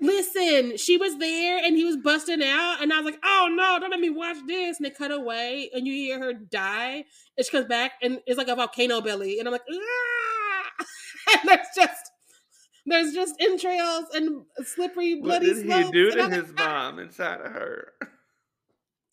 [0.00, 3.78] Listen, she was there and he was busting out, and I was like, "Oh no,
[3.78, 7.04] don't let me watch this!" And they cut away, and you hear her die,
[7.36, 10.86] and she comes back, and it's like a volcano belly, and I'm like, "Ah!"
[11.32, 12.10] and there's just
[12.86, 15.48] there's just entrails and slippery, bloody.
[15.48, 17.92] What did he do to his like, mom inside of her?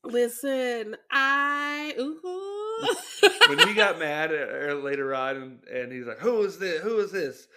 [0.04, 1.94] Listen, I
[3.48, 6.82] when he got mad at her later on, and, and he's like, "Who is this?
[6.82, 7.48] Who is this?"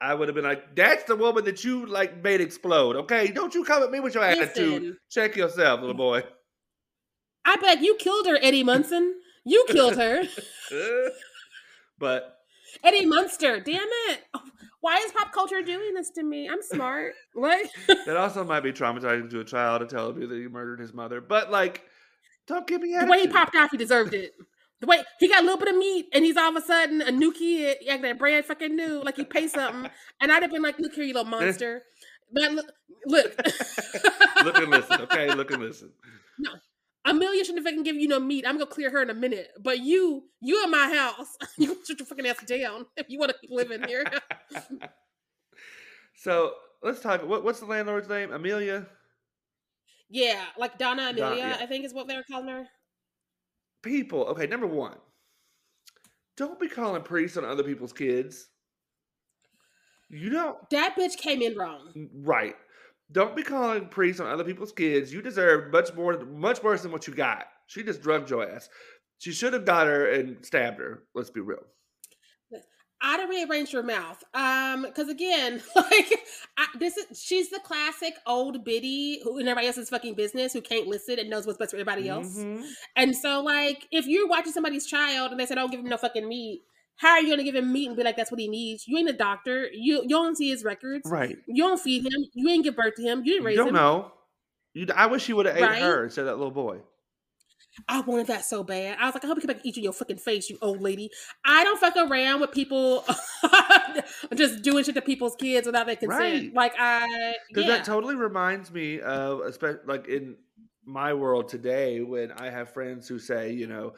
[0.00, 3.54] I would have been like, "That's the woman that you like made explode." Okay, don't
[3.54, 4.96] you come at me with your Listen, attitude.
[5.10, 6.24] Check yourself, little boy.
[7.44, 9.14] I bet you killed her, Eddie Munson.
[9.44, 10.24] You killed her.
[11.98, 12.38] but
[12.82, 14.20] Eddie Munster, damn it!
[14.34, 14.42] Oh,
[14.80, 16.48] Why is pop culture doing this to me?
[16.48, 17.14] I'm smart.
[17.34, 17.70] Like
[18.06, 20.92] that also might be traumatizing to a child to tell you that he murdered his
[20.92, 21.20] mother.
[21.20, 21.84] But like,
[22.48, 23.08] don't give me attitude.
[23.08, 23.70] the way he popped off.
[23.70, 24.34] He deserved it.
[24.80, 27.00] The way he got a little bit of meat and he's all of a sudden
[27.00, 29.90] a new kid, like that brand fucking new, like he paid something.
[30.20, 31.40] And I'd have been like, look here, you little eh.
[31.40, 31.82] monster.
[32.32, 32.66] But look,
[33.06, 33.36] look.
[34.44, 35.32] look and listen, okay?
[35.32, 35.92] Look and listen.
[36.38, 36.50] No.
[37.10, 38.44] Amelia shouldn't have fucking give you no meat.
[38.46, 39.48] I'm gonna clear her in a minute.
[39.60, 41.36] But you, you in my house.
[41.58, 44.04] You shut your fucking ass down if you want to keep living here.
[46.14, 47.26] so let's talk.
[47.26, 48.32] What, what's the landlord's name?
[48.32, 48.86] Amelia.
[50.08, 51.56] Yeah, like Donna Amelia, yeah.
[51.60, 52.66] I think is what they're calling her
[53.82, 54.96] people, okay, number one,
[56.36, 58.48] don't be calling priests on other people's kids.
[60.08, 60.58] You don't.
[60.70, 61.92] That bitch came in wrong.
[61.96, 62.54] Mm, right.
[63.10, 65.12] Don't be calling priests on other people's kids.
[65.12, 67.46] You deserve much more, much worse than what you got.
[67.66, 68.68] She just drugged your ass.
[69.18, 71.04] She should have got her and stabbed her.
[71.14, 71.64] Let's be real.
[73.00, 74.22] I'd have rearranged her mouth.
[74.34, 76.20] Um, because again, like
[76.56, 80.60] I, this is she's the classic old biddy who in everybody else's fucking business who
[80.60, 82.38] can't listen and knows what's best for everybody else.
[82.38, 82.64] Mm-hmm.
[82.96, 85.96] And so, like, if you're watching somebody's child and they say, "Don't give him no
[85.96, 86.62] fucking meat,"
[86.98, 88.86] how are you gonna give him meat and be like, "That's what he needs"?
[88.86, 89.68] You ain't a doctor.
[89.72, 91.08] You you don't see his records.
[91.08, 91.36] Right.
[91.46, 92.24] You don't feed him.
[92.34, 93.20] You ain't give birth to him.
[93.24, 93.66] You didn't raise him.
[93.66, 93.82] you don't him.
[93.82, 94.12] know.
[94.74, 95.82] You, I wish you would have ate right?
[95.82, 96.78] her instead of that little boy.
[97.86, 98.96] I wanted that so bad.
[99.00, 100.50] I was like, I hope you come back and eat you in your fucking face,
[100.50, 101.10] you old lady.
[101.44, 103.04] I don't fuck around with people
[104.34, 106.20] just doing shit to people's kids without their consent.
[106.20, 106.54] Right.
[106.54, 107.76] Like I, because yeah.
[107.76, 110.36] that totally reminds me of, especially like in
[110.84, 113.94] my world today, when I have friends who say, you know,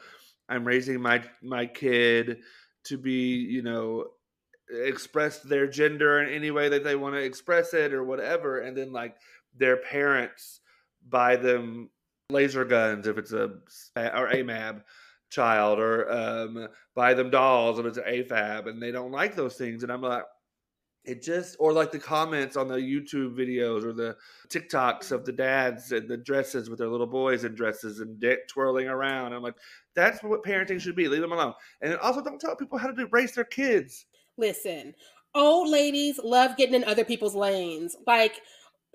[0.47, 2.39] I'm raising my my kid
[2.85, 4.05] to be, you know,
[4.69, 8.77] express their gender in any way that they want to express it or whatever, and
[8.77, 9.15] then like
[9.57, 10.61] their parents
[11.07, 11.89] buy them
[12.29, 13.51] laser guns if it's a
[13.95, 14.81] or AMAB
[15.29, 19.55] child, or um, buy them dolls if it's an AFAB, and they don't like those
[19.55, 19.83] things.
[19.83, 20.23] And I'm like,
[21.03, 24.15] it just or like the comments on the YouTube videos or the
[24.49, 28.47] TikToks of the dads and the dresses with their little boys in dresses and dick
[28.47, 29.33] twirling around.
[29.33, 29.55] I'm like,
[29.95, 31.07] that's what parenting should be.
[31.07, 31.53] Leave them alone.
[31.81, 34.05] And also, don't tell people how to raise their kids.
[34.37, 34.93] Listen,
[35.33, 37.95] old ladies love getting in other people's lanes.
[38.05, 38.41] Like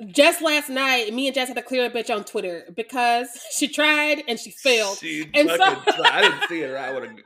[0.08, 3.66] just last night, me and Jess had to clear a bitch on Twitter because she
[3.68, 4.98] tried and she failed.
[4.98, 6.78] She and so I didn't see her.
[6.78, 7.16] I would have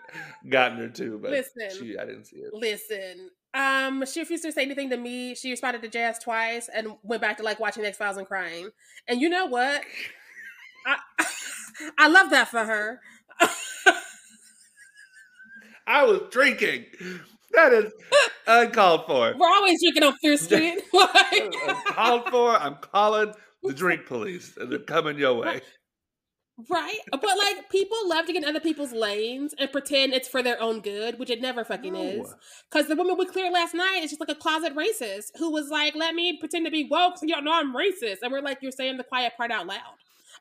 [0.49, 2.55] gotten her too, but listen, she, I didn't see it.
[2.55, 5.35] Listen, um, she refused to say anything to me.
[5.35, 8.71] She responded to Jazz twice and went back to like watching X Files and crying.
[9.09, 9.83] And you know what?
[10.87, 10.97] I
[11.99, 13.01] I love that for her.
[15.87, 16.85] I was drinking.
[17.53, 17.93] That is
[18.47, 19.35] uncalled for.
[19.39, 20.81] We're always drinking on Fierce Street.
[20.93, 22.57] uncalled for.
[22.57, 23.33] I'm calling
[23.63, 25.61] the drink police, they're coming your way.
[26.69, 30.43] Right, but like people love to get in other people's lanes and pretend it's for
[30.43, 32.03] their own good, which it never fucking no.
[32.03, 32.35] is.
[32.71, 35.69] Because the woman we cleared last night is just like a closet racist who was
[35.69, 38.59] like, "Let me pretend to be woke, so y'all know I'm racist," and we're like,
[38.63, 39.97] "You're saying the quiet part out loud."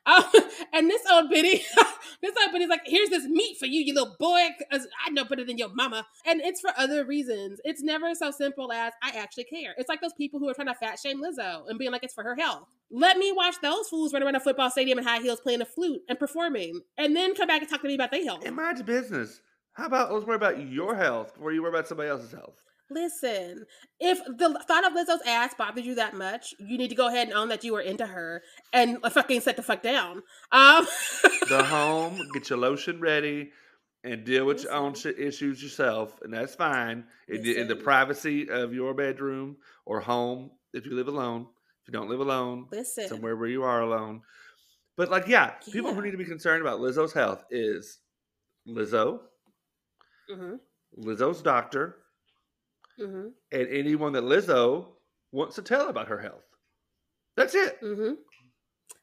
[0.06, 0.24] Um,
[0.72, 1.64] and this old biddy,
[2.22, 4.48] this old biddy's like, here's this meat for you, you little boy.
[4.70, 6.06] I know better than your mama.
[6.26, 7.60] And it's for other reasons.
[7.64, 9.74] It's never so simple as I actually care.
[9.76, 12.14] It's like those people who are trying to fat shame Lizzo and being like it's
[12.14, 12.68] for her health.
[12.90, 15.64] Let me watch those fools run around a football stadium in high heels playing a
[15.64, 18.44] flute and performing, and then come back and talk to me about their health.
[18.44, 19.40] In my business.
[19.74, 22.56] How about let's worry about your health before you worry about somebody else's health?
[22.90, 23.66] Listen,
[24.00, 27.28] if the thought of Lizzo's ass bothers you that much, you need to go ahead
[27.28, 30.22] and own that you were into her and fucking set the fuck down.
[30.50, 30.86] Um,
[31.48, 33.50] Go home, get your lotion ready,
[34.02, 37.04] and deal with your own shit issues yourself, and that's fine.
[37.28, 41.46] In, the- in the privacy of your bedroom or home, if you live alone.
[41.82, 44.20] If you don't live alone, listen, somewhere where you are alone.
[44.96, 47.98] But like, yeah, people who need to be concerned about Lizzo's health is
[48.68, 49.20] Lizzo,
[50.28, 50.56] hmm
[50.98, 51.96] Lizzo's doctor,
[52.98, 54.86] hmm and anyone that Lizzo
[55.32, 56.44] wants to tell about her health.
[57.36, 57.78] That's it.
[57.80, 58.12] hmm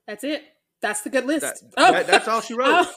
[0.08, 0.44] That's it.
[0.82, 1.42] That's the good list.
[1.42, 1.92] That, Oh.
[1.92, 2.88] that- that's all she wrote.
[2.88, 2.94] Oh,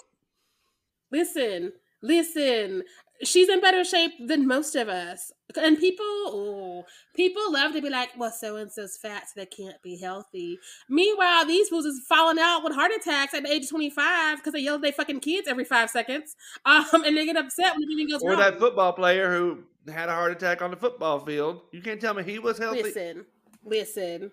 [1.11, 1.73] listen,
[2.03, 2.83] listen.
[3.23, 5.31] She's in better shape than most of us.
[5.55, 9.45] And people, oh, people love to be like, well, so and so's fat, so they
[9.47, 10.59] can't be healthy.
[10.89, 14.55] Meanwhile, these fools is falling out with heart attacks at the age of 25 because
[14.55, 16.35] they yell at their fucking kids every five seconds.
[16.65, 18.39] Um, and they get upset when anything goes or wrong.
[18.39, 21.63] that football player who had a heart attack on the football field.
[21.73, 22.83] You can't tell me he was healthy.
[22.83, 23.27] Listen,
[23.65, 24.33] listen,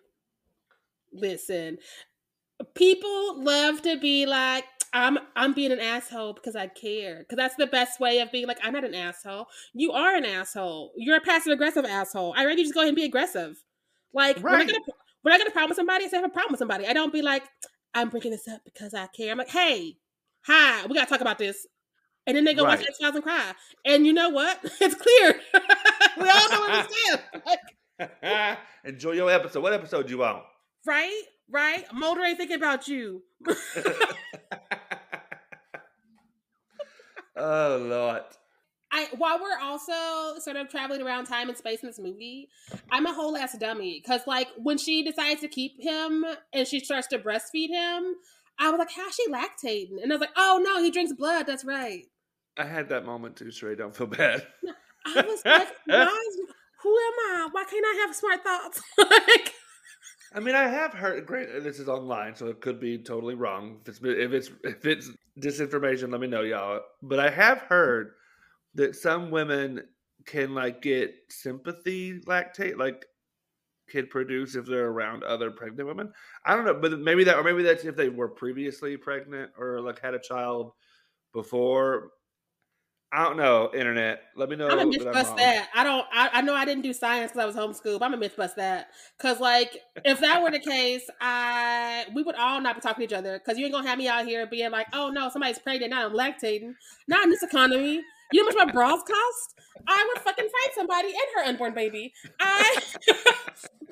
[1.14, 1.78] listen.
[2.76, 7.20] People love to be like, I'm I'm being an asshole because I care.
[7.20, 9.48] Because that's the best way of being like, I'm not an asshole.
[9.74, 10.94] You are an asshole.
[10.96, 12.34] You're a passive aggressive asshole.
[12.36, 13.64] I'd rather you just go ahead and be aggressive.
[14.14, 14.68] Like Right.
[14.68, 14.82] get a
[15.22, 16.88] when I get a problem with somebody, I have a problem with somebody.
[16.88, 17.44] I don't be like,
[17.94, 19.32] I'm bringing this up because I care.
[19.32, 19.98] I'm like, hey,
[20.42, 21.68] hi, we gotta talk about this.
[22.28, 22.88] And then they go watch Right.
[22.90, 23.54] X Files and cry.
[23.86, 24.60] And you know what?
[24.82, 25.40] It's clear.
[26.22, 27.22] we all know where we stand.
[28.00, 29.64] Like, Enjoy your episode.
[29.64, 30.42] What episode you on?
[30.86, 31.22] Right?
[31.50, 31.86] Right?
[31.94, 33.24] Mulder ain't thinking about you.
[37.36, 38.22] oh Lord.
[38.92, 42.50] I while we're also sort of traveling around time and space in this movie,
[42.92, 44.02] I'm a whole ass dummy.
[44.06, 48.16] Cause like when she decides to keep him and she starts to breastfeed him,
[48.60, 50.02] I was like, how's she lactating?
[50.02, 51.46] And I was like, oh no, he drinks blood.
[51.48, 52.06] That's right.
[52.58, 53.78] I had that moment too, Sharai.
[53.78, 54.46] Don't feel bad.
[55.06, 56.30] I was like, why
[56.82, 57.50] who am I?
[57.52, 58.82] Why can't I have smart thoughts?
[58.98, 59.54] like,
[60.34, 61.26] I mean, I have heard.
[61.26, 63.80] Great, this is online, so it could be totally wrong.
[63.86, 66.82] If it's if it's if it's disinformation, let me know, y'all.
[67.02, 68.12] But I have heard
[68.76, 69.84] that some women
[70.26, 73.06] can like get sympathy lactate, like
[73.90, 76.12] can produce if they're around other pregnant women.
[76.46, 79.80] I don't know, but maybe that, or maybe that's if they were previously pregnant or
[79.82, 80.74] like had a child
[81.34, 82.12] before.
[83.14, 83.72] I don't know.
[83.74, 84.68] Internet, let me know.
[84.68, 85.38] I'm a myth bust wrong.
[85.38, 85.70] that.
[85.74, 86.06] I don't.
[86.12, 88.00] I, I know I didn't do science because I was homeschooled.
[88.00, 92.24] But I'm a myth bust that because, like, if that were the case, I we
[92.24, 94.26] would all not be talking to each other because you ain't gonna have me out
[94.26, 96.76] here being like, "Oh no, somebody's pregnant, now I'm lactating."
[97.08, 98.02] Not in this economy.
[98.34, 99.56] You know how much my bras cost?
[99.88, 102.14] I would fucking fight somebody and her unborn baby.
[102.42, 102.82] I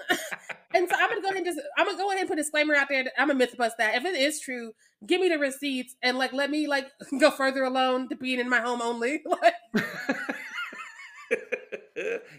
[0.75, 2.41] and so I'm gonna go ahead and just I'm gonna go ahead and put a
[2.41, 3.05] disclaimer out there.
[3.05, 4.73] That I'm a myth bust that if it is true,
[5.07, 6.87] give me the receipts and like let me like
[7.19, 9.23] go further alone to being in my home only.
[9.41, 9.53] Like,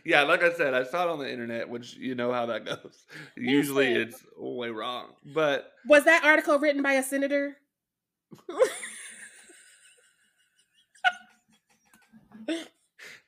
[0.04, 2.64] yeah, like I said, I saw it on the internet, which you know how that
[2.64, 3.04] goes.
[3.36, 5.08] Usually it's way wrong.
[5.34, 7.56] But Was that article written by a senator?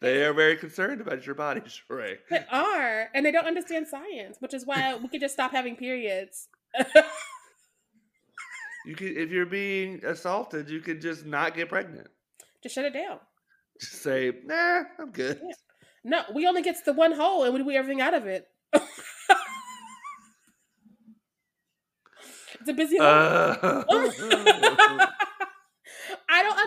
[0.01, 2.19] They are very concerned about your body, Sharai.
[2.31, 5.75] They are, and they don't understand science, which is why we could just stop having
[5.75, 6.49] periods.
[8.89, 12.09] You could, if you're being assaulted, you could just not get pregnant.
[12.63, 13.19] just shut it down.
[13.79, 15.39] Just say, nah, I'm good.
[15.45, 15.53] Yeah.
[16.05, 18.47] No, we only gets the one hole, and we do everything out of it.
[18.73, 18.83] it's
[22.67, 23.07] a busy hole.
[23.07, 23.85] Uh,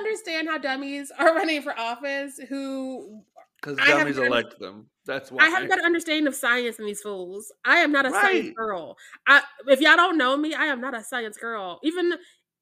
[0.01, 3.23] understand how dummies are running for office who
[3.61, 4.89] Because dummies elect them.
[5.05, 5.45] That's why.
[5.45, 7.51] I have got an understanding of science in these fools.
[7.65, 8.97] I am not a science girl.
[9.27, 11.79] I, if y'all don't know me, I am not a science girl.
[11.83, 12.13] Even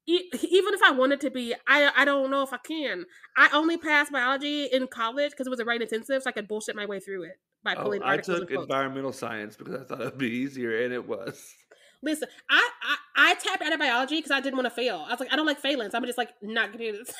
[0.06, 3.04] e- even if I wanted to be, I I don't know if I can.
[3.36, 6.48] I only passed biology in college because it was a right intensive, so I could
[6.48, 10.00] bullshit my way through it by Oh, pulling I took environmental science because I thought
[10.00, 11.54] it would be easier, and it was.
[12.02, 15.04] Listen, I, I I tapped out of biology because I didn't want to fail.
[15.06, 17.14] I was like, I don't like failing, so I'm just like not gonna do this.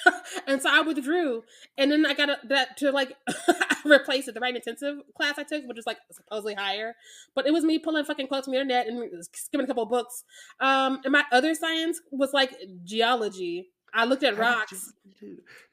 [0.46, 1.42] and so I withdrew,
[1.76, 3.12] and then I got a, that to like
[3.84, 4.34] replace it.
[4.34, 6.94] The right intensive class I took, which was like supposedly higher,
[7.34, 9.90] but it was me pulling fucking quotes from the internet and skimming a couple of
[9.90, 10.24] books.
[10.60, 13.68] Um, and my other science was like geology.
[13.92, 14.92] I looked at rocks.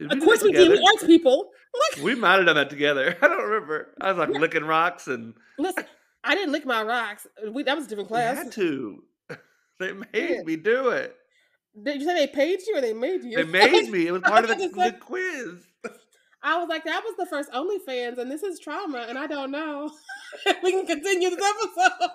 [0.01, 0.69] Of course, we did.
[0.69, 1.51] We arts people.
[1.95, 3.15] Like, We might have done that together.
[3.21, 3.89] I don't remember.
[4.01, 5.85] I was like licking rocks, and listen,
[6.27, 7.25] I didn't lick my rocks.
[7.45, 8.37] Uh, we, that was a different class.
[8.37, 9.03] had to.
[9.79, 10.41] They made Yeah.
[10.43, 11.15] me do it.
[11.83, 13.35] Did you say they paid you or they made you?
[13.37, 14.07] They made me.
[14.07, 15.59] It was part of the, the quiz.
[16.43, 19.51] I was like, that was the first OnlyFans, and this is trauma, and I don't
[19.51, 19.91] know.
[20.63, 22.11] we can continue this episode.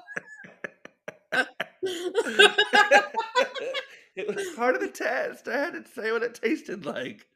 [4.16, 5.48] it was part of the test.
[5.48, 7.27] I had to say what it tasted like.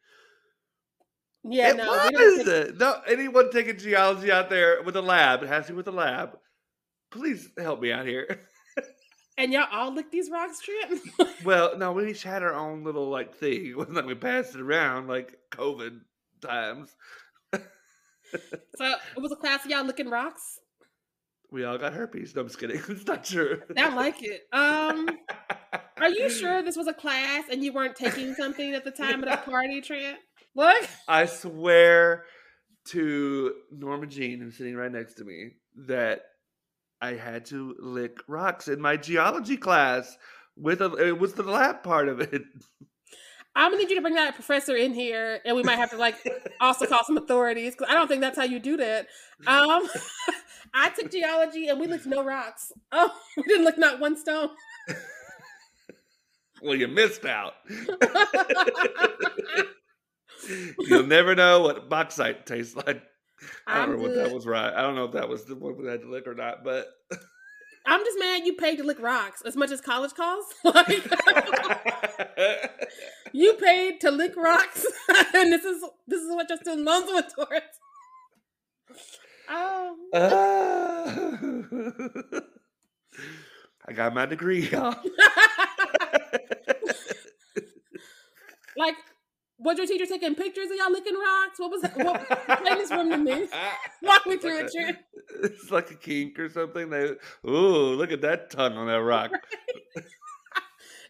[1.45, 2.45] yeah, it no, was.
[2.45, 5.89] take- No, anyone taking geology out there with a lab, it has to be with
[5.89, 6.39] a lab.
[7.17, 8.41] Please help me out here.
[9.39, 11.01] and y'all all lick these rocks, Trent.
[11.45, 13.67] Well, no, we each had our own little like thing.
[13.67, 16.01] It wasn't like we passed it around like COVID
[16.43, 16.95] times.
[17.53, 17.61] so
[19.17, 20.61] it was a class of y'all licking rocks.
[21.53, 22.35] We all got herpes.
[22.35, 22.83] No, I'm just kidding.
[22.89, 23.63] It's not true.
[23.77, 24.43] I like it.
[24.53, 25.09] Um,
[25.99, 29.23] are you sure this was a class and you weren't taking something at the time
[29.23, 30.19] of the party, Trent?
[30.55, 30.89] What?
[31.07, 32.25] I swear
[32.89, 35.51] to Norma Jean, who's sitting right next to me,
[35.87, 36.23] that
[37.01, 40.17] I had to lick rocks in my geology class.
[40.57, 42.43] With a, it was the lab part of it.
[43.55, 45.97] I'm gonna need you to bring that professor in here, and we might have to
[45.97, 46.17] like
[46.61, 49.07] also call some authorities because I don't think that's how you do that.
[49.47, 49.89] Um,
[50.75, 52.73] I took geology and we licked no rocks.
[52.93, 54.51] Oh, we didn't lick not one stone.
[56.63, 57.55] Well, you missed out.
[60.79, 63.03] You'll never know what bauxite tastes like.
[63.67, 64.73] I don't I'm know what that was right.
[64.73, 66.87] I don't know if that was the one we had to lick or not, but
[67.87, 70.55] I'm just mad you paid to lick rocks as much as college costs.
[70.65, 70.89] Like
[73.33, 74.87] you paid to lick rocks,
[75.35, 77.81] and this is this is what your student loans went towards.
[79.49, 81.21] Oh, Uh,
[83.89, 84.95] I got my degree, y'all.
[88.77, 88.97] like
[89.59, 91.59] was your teacher taking pictures of y'all licking rocks?
[91.59, 91.97] What was that?
[91.97, 93.49] What, explain this room to me.
[94.03, 94.99] Walk me through it, Trent.
[95.43, 96.91] It's like a kink or something.
[96.91, 97.15] They,
[97.47, 99.33] ooh, look at that tongue on that rock.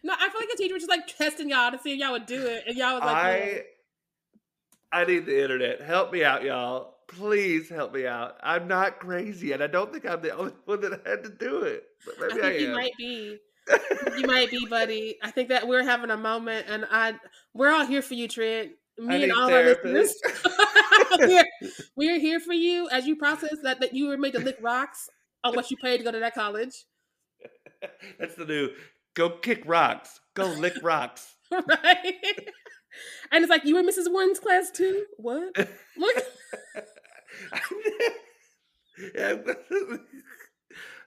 [0.03, 2.11] No, I feel like the teacher was just like testing y'all to see if y'all
[2.11, 3.63] would do it, and y'all was like, I,
[4.93, 5.81] I need the internet.
[5.81, 6.95] Help me out, y'all.
[7.07, 8.37] Please help me out.
[8.43, 11.61] I'm not crazy, and I don't think I'm the only one that had to do
[11.63, 11.83] it.
[12.05, 13.37] But I maybe think I, you might be.
[14.17, 15.17] You might be, buddy.
[15.21, 17.15] I think that we're having a moment, and I
[17.53, 18.71] we're all here for you, Trent.
[18.97, 20.15] Me and all our listeners.
[21.19, 21.45] we're,
[21.95, 25.07] we're here for you as you process that that you were made to lick rocks
[25.43, 26.85] on what you paid to go to that college,
[28.19, 28.69] That's the new.
[29.13, 30.19] Go kick rocks.
[30.35, 31.35] Go lick rocks.
[31.51, 32.49] right?
[33.31, 34.11] And it's like you were Mrs.
[34.11, 35.05] Warren's class too.
[35.17, 35.55] What?
[35.97, 36.23] Look,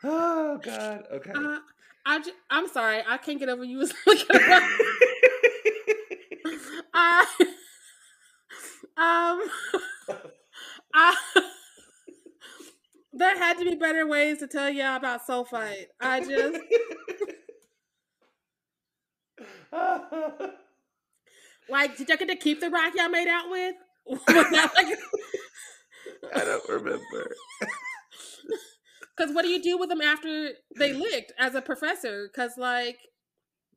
[0.05, 1.05] oh God.
[1.12, 1.33] Okay.
[1.35, 1.59] uh,
[2.06, 4.26] I j- I'm sorry, I can't get over you as looking.
[6.94, 7.26] I,
[8.96, 9.42] um,
[10.94, 11.16] I,
[13.12, 15.86] there had to be better ways to tell y'all about sulfite.
[16.00, 16.58] I just,
[21.70, 23.74] like, did y'all get to keep the rock y'all made out with?
[24.06, 24.20] Was
[26.34, 27.36] I don't remember.
[29.20, 32.28] Because what do you do with them after they licked as a professor?
[32.33, 32.98] Because, like,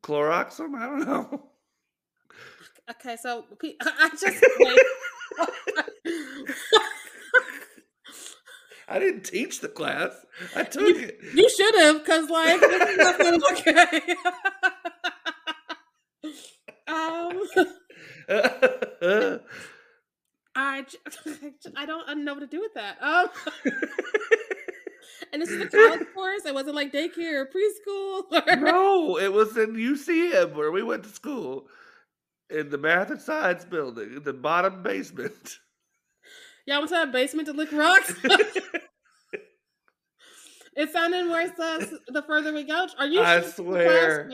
[0.02, 0.74] Cloroxum?
[0.74, 1.48] I don't know.
[2.90, 3.44] okay, so
[3.80, 4.78] I just, like,
[8.88, 10.12] I didn't teach the class.
[10.56, 11.18] I took You- it.
[11.34, 14.00] you should have, because, like, this is nothing okay.
[16.88, 17.40] um,
[20.56, 20.98] I, j-
[21.76, 22.96] I don't I don't know what to do with that.
[23.02, 23.28] Um,
[25.32, 26.44] and this is a college course.
[26.46, 28.22] It wasn't like daycare or preschool.
[28.32, 31.66] Or, no, it was in UCM where we went to school
[32.50, 35.58] in the math and science building, in the bottom basement.
[36.66, 38.14] Y'all went to that basement to lick rocks.
[40.76, 42.86] it sounded worse uh, the further we go.
[42.98, 43.20] Are you?
[43.20, 44.30] I sure this was a swear.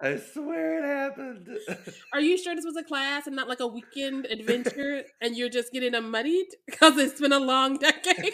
[0.00, 1.48] I swear it happened.
[2.12, 5.02] Are you sure this was a class and not like a weekend adventure?
[5.22, 8.32] and you're just getting muddied because it's been a long decade.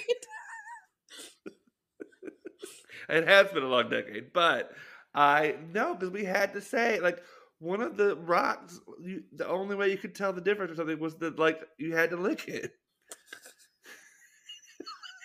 [3.09, 4.73] It has been a long decade, but
[5.15, 7.23] I know because we had to say like
[7.59, 8.81] one of the rocks.
[9.01, 11.95] You, the only way you could tell the difference or something was that like you
[11.95, 12.73] had to lick it.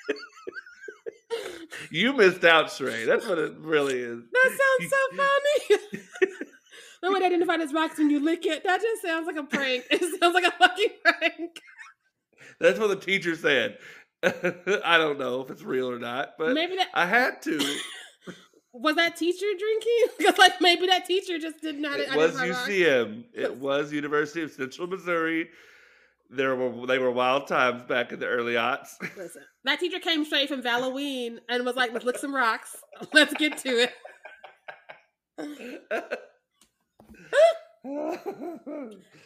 [1.91, 3.05] you missed out, Sharai.
[3.05, 4.19] That's what it really is.
[4.31, 5.81] That sounds so funny.
[7.01, 9.43] the way they identify as rocks when you lick it, that just sounds like a
[9.43, 9.85] prank.
[9.89, 11.61] It sounds like a fucking prank.
[12.59, 13.77] That's what the teacher said.
[14.23, 17.57] I don't know if it's real or not, but maybe that I had to.
[18.73, 19.93] was that teacher drinking?
[20.17, 21.99] Because like maybe that teacher just did not.
[21.99, 22.35] It was.
[22.35, 23.25] UCM.
[23.33, 25.49] It was University of Central Missouri.
[26.29, 28.89] There were they were wild times back in the early aughts.
[29.15, 32.75] Listen, that teacher came straight from Halloween and was like, "Let's lick some rocks.
[33.13, 33.93] Let's get to it."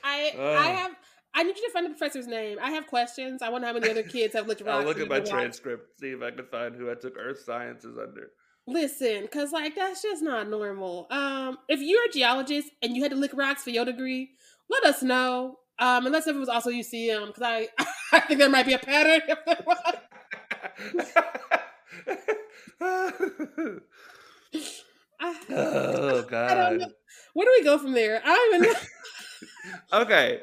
[0.04, 0.92] I I have
[1.34, 2.58] I need you to find the professor's name.
[2.62, 3.42] I have questions.
[3.42, 4.62] I wonder how many other kids have looked.
[4.68, 7.98] I'll look at my transcript, see if I can find who I took Earth Sciences
[7.98, 8.32] under.
[8.68, 11.08] Listen, cause like that's just not normal.
[11.10, 14.32] Um, if you're a geologist and you had to lick rocks for your degree,
[14.70, 15.58] let us know.
[15.80, 17.70] Um, unless if it was also UCM, because I
[18.14, 19.78] I think there might be a pattern if there was.
[25.50, 26.86] oh God!
[27.34, 28.22] Where do we go from there?
[28.24, 28.76] I don't even
[29.94, 30.42] okay.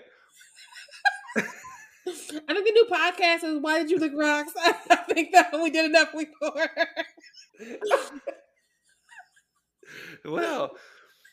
[1.37, 5.71] I think the new podcast is "Why Did You Lick Rocks?" I think that we
[5.71, 6.69] did enough before.
[10.25, 10.77] well,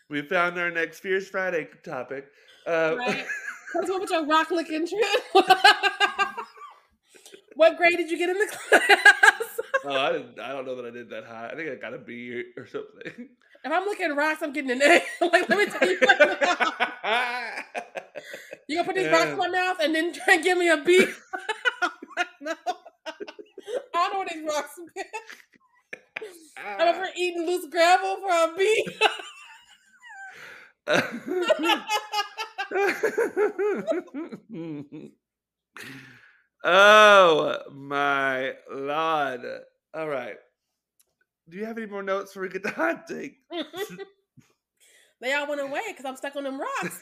[0.10, 2.26] we found our next Fierce Friday topic.
[2.68, 3.26] Uh, right.
[3.76, 5.46] With your rock licking trip?
[7.56, 9.60] what grade did you get in the class?
[9.84, 10.39] oh, I didn't.
[10.39, 11.50] I don't know that I did that high.
[11.52, 13.30] I think I got a B or something.
[13.66, 15.02] If I'm looking at rocks, I'm getting an A.
[15.26, 16.00] like, let me tell you.
[18.68, 19.12] You gonna put these yeah.
[19.12, 21.10] rocks in my mouth and then try and give me a beat?
[22.42, 22.54] no.
[23.94, 25.06] I don't know what these rocks mean.
[26.58, 26.78] Ah.
[26.80, 28.88] I'm ever eating loose gravel for a beat.
[36.64, 39.42] oh my lord.
[39.94, 40.38] All right.
[41.50, 43.40] Do you have any more notes before we get the hot take?
[45.22, 47.02] they all went away because I'm stuck on them rocks.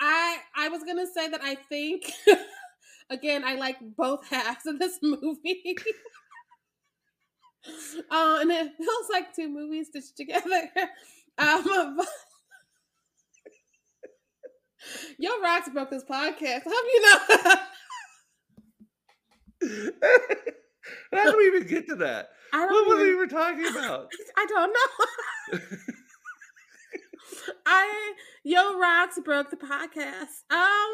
[0.00, 2.12] I I was gonna say that I think
[3.10, 5.76] again I like both halves of this movie.
[8.10, 10.70] uh, and it feels like two movies stitched together.
[11.38, 11.98] Um,
[15.18, 16.62] Yo, rocks broke this podcast.
[16.64, 17.18] How do you know?
[21.12, 22.30] How do we even get to that?
[22.52, 24.10] I don't what even, were we even talking about?
[24.36, 25.58] I don't know.
[27.68, 28.14] I
[28.44, 30.44] Yo Rocks broke the podcast.
[30.50, 30.88] Um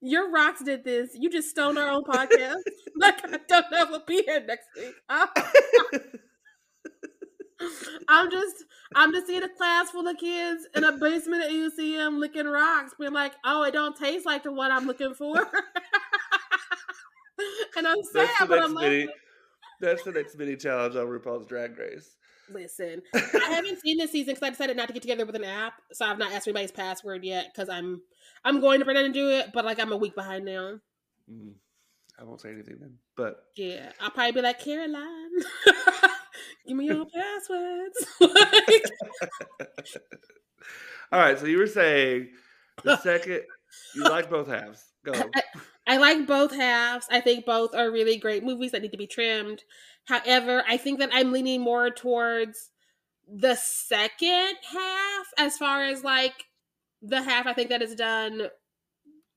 [0.00, 1.10] your rocks did this.
[1.14, 2.62] You just stoned our own podcast.
[2.96, 4.94] like I don't know if we'll be here next week.
[8.08, 8.64] I'm just
[8.94, 12.94] I'm just in a class full of kids in a basement at UCM licking rocks,
[12.98, 15.36] being like, oh, it don't taste like the one I'm looking for.
[17.76, 19.10] and I'm sad, but I'm like
[19.80, 22.16] that's the next mini challenge on RuPaul's Drag Race.
[22.52, 25.44] Listen, I haven't seen this season because I decided not to get together with an
[25.44, 28.02] app, so I've not asked anybody's password yet because I'm
[28.44, 30.78] I'm going to pretend to do it, but like I'm a week behind now.
[31.30, 31.52] Mm,
[32.18, 35.30] I won't say anything then, but yeah, I'll probably be like Caroline,
[36.66, 38.06] give me your passwords.
[41.12, 42.30] All right, so you were saying
[42.84, 43.42] the second
[43.94, 44.84] you like both halves.
[45.04, 45.12] Go.
[45.86, 47.06] I, like both halves.
[47.10, 49.64] I think both are really great movies that need to be trimmed.
[50.06, 52.70] However, I think that I'm leaning more towards
[53.28, 56.46] the second half as far as like
[57.02, 58.48] the half I think that is done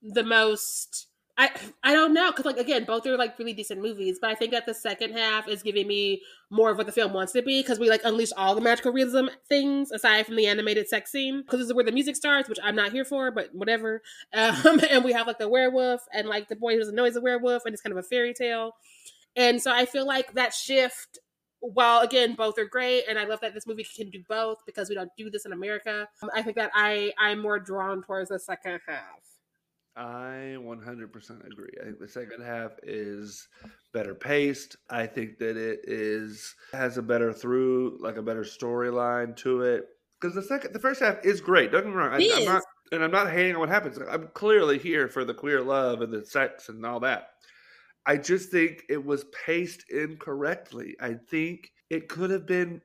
[0.02, 1.08] the most
[1.38, 1.50] I
[1.84, 4.52] I don't know because like again both are like really decent movies but I think
[4.52, 6.22] that the second half is giving me
[6.52, 8.92] more of what the film wants to be because we like unleash all the magical
[8.92, 12.50] realism things aside from the animated sex scene because this is where the music starts
[12.50, 14.02] which I'm not here for but whatever.
[14.34, 17.16] Um, and we have like the werewolf and like the boy who doesn't know he's
[17.16, 18.74] a werewolf and it's kind of a fairy tale.
[19.36, 21.20] And so I feel like that shift
[21.64, 24.90] while again both are great and i love that this movie can do both because
[24.90, 28.30] we don't do this in america um, i think that i i'm more drawn towards
[28.30, 29.33] the second half
[29.96, 31.70] i 100% agree.
[31.80, 33.48] I think the second half is
[33.94, 34.76] better paced.
[34.90, 39.86] I think that it is has a better through like a better storyline to it.
[40.20, 42.14] Because the second the first half is great don't get me wrong.
[42.14, 44.00] I, i'm not and i'm not hating on what happens.
[44.10, 47.30] I'm clearly here for the queer love and the sex and all that.
[48.06, 50.96] I just think it was paced incorrectly.
[51.00, 52.82] I think it could have been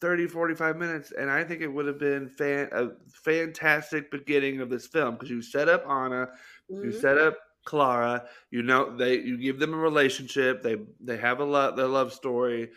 [0.00, 2.88] 30, 45 minutes, and I think it would have been fan, a
[3.24, 6.28] fantastic beginning of this film because you set up Anna,
[6.70, 6.84] mm-hmm.
[6.84, 8.24] you set up Clara.
[8.50, 10.62] You know they you give them a relationship.
[10.62, 12.70] They they have a love their love story.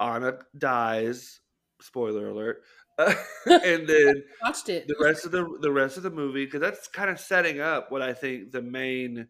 [0.00, 1.40] Anna dies.
[1.80, 2.62] Spoiler alert.
[2.98, 3.16] and
[3.88, 4.86] then watched it.
[4.86, 7.90] The rest of the the rest of the movie because that's kind of setting up
[7.90, 9.28] what I think the main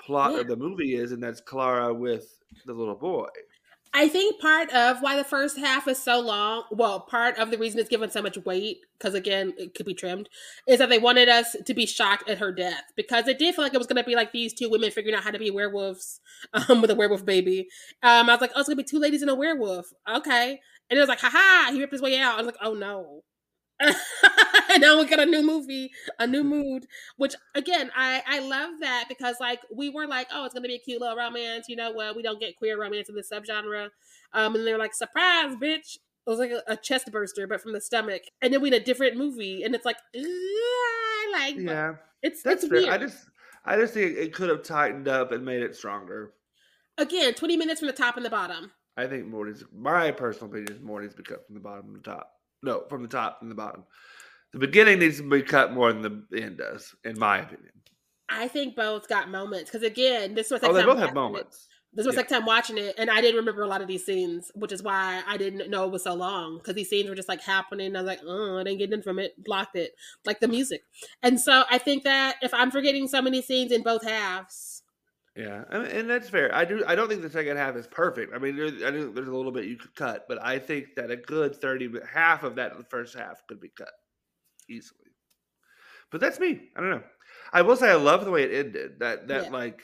[0.00, 0.40] plot yeah.
[0.40, 2.26] of the movie is, and that's Clara with
[2.66, 3.28] the little boy.
[3.92, 7.58] I think part of why the first half is so long, well, part of the
[7.58, 10.28] reason it's given so much weight, because again, it could be trimmed,
[10.68, 12.84] is that they wanted us to be shocked at her death.
[12.96, 15.16] Because it did feel like it was going to be like these two women figuring
[15.16, 16.20] out how to be werewolves
[16.68, 17.66] um, with a werewolf baby.
[18.02, 19.86] Um, I was like, oh, it's going to be two ladies and a werewolf.
[20.08, 20.60] Okay.
[20.88, 22.34] And it was like, haha, he ripped his way out.
[22.34, 23.22] I was like, oh no.
[23.80, 23.96] And
[24.80, 26.86] now we got a new movie, a new mood.
[27.16, 30.74] Which again, I I love that because like we were like, oh, it's gonna be
[30.74, 31.68] a cute little romance.
[31.68, 33.88] You know, well, we don't get queer romance in this subgenre.
[34.32, 35.96] Um, and they're like, surprise, bitch.
[35.96, 38.22] it was like a, a chest burster, but from the stomach.
[38.42, 42.64] And then we had a different movie, and it's like, I like, Yeah, it's that's
[42.64, 42.88] it's weird.
[42.88, 43.26] I just
[43.64, 46.32] I just think it could have tightened up and made it stronger.
[46.98, 48.72] Again, twenty minutes from the top and the bottom.
[48.96, 52.10] I think Morty's my personal opinion is Morty's be cut from the bottom to the
[52.10, 52.39] top.
[52.62, 53.84] No, from the top and the bottom.
[54.52, 57.72] The beginning needs to be cut more than the end does, in my opinion.
[58.28, 61.68] I think both got moments because again, this was Oh, like they both have moments.
[61.92, 62.20] This was Yeah.
[62.20, 64.80] like time watching it, and I didn't remember a lot of these scenes, which is
[64.82, 67.96] why I didn't know it was so long because these scenes were just like happening.
[67.96, 69.94] I was like, oh, I didn't get in from it, blocked it,
[70.24, 70.82] like the music.
[71.22, 74.79] And so I think that if I'm forgetting so many scenes in both halves,
[75.36, 76.52] Yeah, I mean, and that's fair.
[76.54, 76.84] I do.
[76.86, 78.34] I don't think the second half is perfect.
[78.34, 80.96] I mean, there, I think there's a little bit you could cut, but I think
[80.96, 83.92] that a good thirty, half of that first half could be cut
[84.68, 85.12] easily.
[86.10, 86.70] But that's me.
[86.76, 87.04] I don't know.
[87.52, 88.98] I will say I love the way it ended.
[89.00, 89.50] That that Yeah.
[89.50, 89.82] like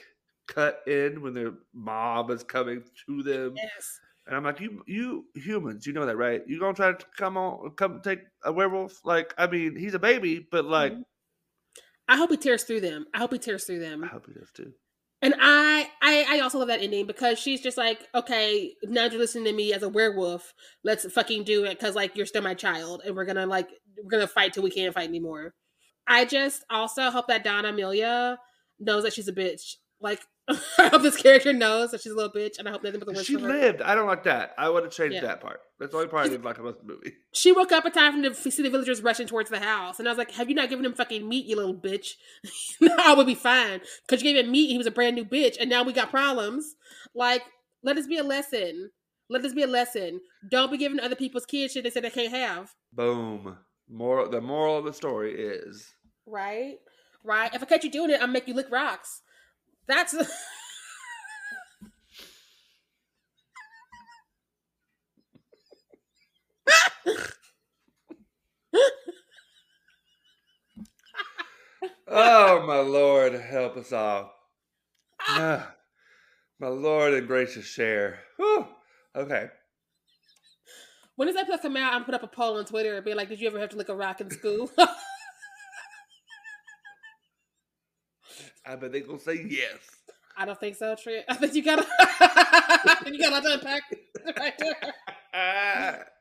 [0.49, 5.27] cut in when the mob is coming to them, yes, and I'm like, you you
[5.35, 6.43] humans, you know that, right?
[6.49, 9.05] You gonna try to come on, come take a werewolf?
[9.05, 11.05] Like, I mean, he's a baby, but like, Mhm.
[12.09, 13.07] I hope he tears through them.
[13.15, 14.03] I hope he tears through them.
[14.03, 14.75] I hope he does too.
[15.23, 19.19] And I, I, I also love that ending because she's just like, okay, now you're
[19.19, 20.53] listening to me as a werewolf.
[20.85, 23.69] Let's fucking do it because like you're still my child, and we're gonna like
[24.03, 25.55] we're gonna fight till we can't fight anymore.
[26.07, 28.39] I just also hope that Donna Amelia
[28.79, 29.77] knows that she's a bitch.
[30.01, 30.21] Like
[30.79, 33.07] I hope this character knows that she's a little bitch, and I hope nothing but
[33.09, 33.83] the worst She lived.
[33.83, 34.55] I don't like that.
[34.57, 35.23] I would have changed Yeah.
[35.23, 35.61] that part.
[35.81, 37.15] That's the only part I didn't like about the movie.
[37.33, 40.07] She woke up in time for the see the villagers rushing towards the house, and
[40.09, 42.13] I was like, "Have you not given him fucking meat, you little bitch?
[42.99, 44.69] I would be fine because you gave him meat.
[44.71, 46.77] He was a brand new bitch, and now we got problems.
[47.15, 47.43] Like,
[47.83, 48.91] let this be a lesson.
[49.29, 50.21] Let this be a lesson.
[50.49, 52.73] Don't be giving other people's kids shit they said they can't have.
[52.93, 53.59] Boom.
[53.89, 54.31] Moral.
[54.31, 55.93] The moral of the story is
[56.27, 56.77] Right,
[57.25, 57.53] right.
[57.55, 59.23] If I catch you doing it, I'll make you lick rocks.
[59.89, 60.15] That's
[72.09, 74.33] Oh my Lord, help us all.
[75.29, 75.75] Ah,
[76.61, 78.21] my Lord and gracious share.
[78.37, 78.67] Whew.
[79.17, 79.49] Okay.
[81.17, 81.95] when does that episode come out?
[81.95, 83.77] I'm put up a poll on Twitter and be like, "Did you ever have to
[83.77, 84.71] lick a rock in school?"
[88.67, 89.79] I bet they gonna say yes.
[90.37, 91.25] I don't think so, Trent.
[91.29, 91.87] I think you gotta
[93.07, 93.83] you got a lot to unpack
[94.39, 96.07] right there.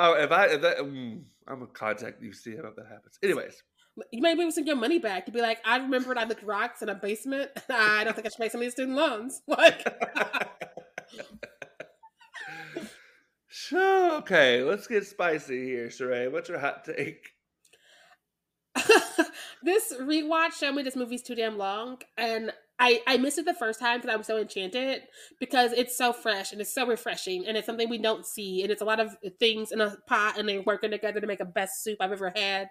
[0.00, 3.18] Oh, if I if that mm, I'm gonna contact you see how that happens.
[3.22, 3.62] Anyways,
[4.12, 5.26] You might be able to send your money back.
[5.26, 7.50] You'd be like, I remembered I licked rocks in a basement.
[7.68, 9.42] I don't think I should pay some of these student loans.
[9.48, 9.84] Like,
[13.50, 16.30] so okay, let's get spicy here, Sharai.
[16.30, 17.28] What's your hot take?
[19.62, 23.54] this rewatch showed me this movie's too damn long, and I I missed it the
[23.54, 25.02] first time because I was so enchanted
[25.40, 28.70] because it's so fresh and it's so refreshing and it's something we don't see and
[28.70, 31.44] it's a lot of things in a pot and they're working together to make a
[31.44, 32.68] best soup I've ever had.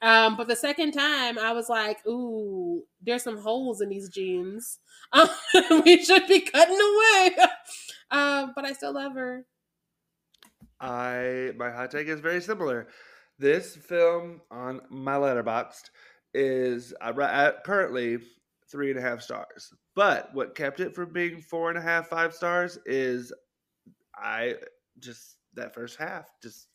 [0.00, 4.78] Um, but the second time I was like, ooh, there's some holes in these jeans.
[5.12, 5.28] Um,
[5.84, 7.36] we should be cutting away.
[8.12, 9.44] um, but I still love her.
[10.80, 12.86] I my hot take is very similar.
[13.40, 15.88] This film on my letterboxd
[16.34, 18.18] is uh, currently
[18.70, 19.72] three and a half stars.
[19.96, 23.32] But what kept it from being four and a half, five stars is
[24.14, 24.56] I
[24.98, 26.68] just that first half just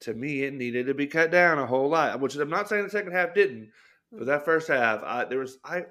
[0.00, 2.18] to me it needed to be cut down a whole lot.
[2.18, 3.70] Which I'm not saying the second half didn't,
[4.10, 5.84] but that first half I there was I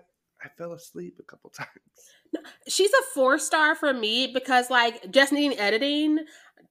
[0.43, 1.69] I fell asleep a couple times.
[2.67, 6.19] she's a four star for me because like just needing editing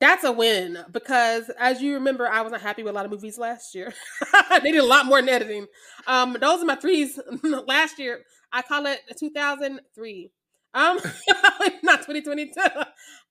[0.00, 3.38] that's a win because as you remember i wasn't happy with a lot of movies
[3.38, 3.92] last year
[4.32, 5.66] i needed a lot more in editing
[6.06, 7.18] um those are my threes
[7.66, 8.22] last year
[8.52, 10.30] i call it 2003
[10.74, 10.98] um
[11.82, 12.52] not 2022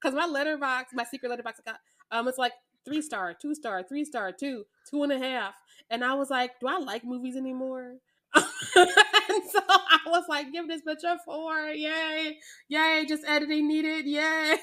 [0.01, 1.77] because my Letterboxd my secret Letterboxd account
[2.11, 2.53] um it's like
[2.85, 5.53] three star two star three star two two and a half
[5.89, 7.95] and i was like do i like movies anymore
[8.35, 11.69] and so I was like, give this bitch a four.
[11.69, 12.37] Yay.
[12.69, 13.05] Yay.
[13.07, 14.05] Just editing needed.
[14.05, 14.57] Yay.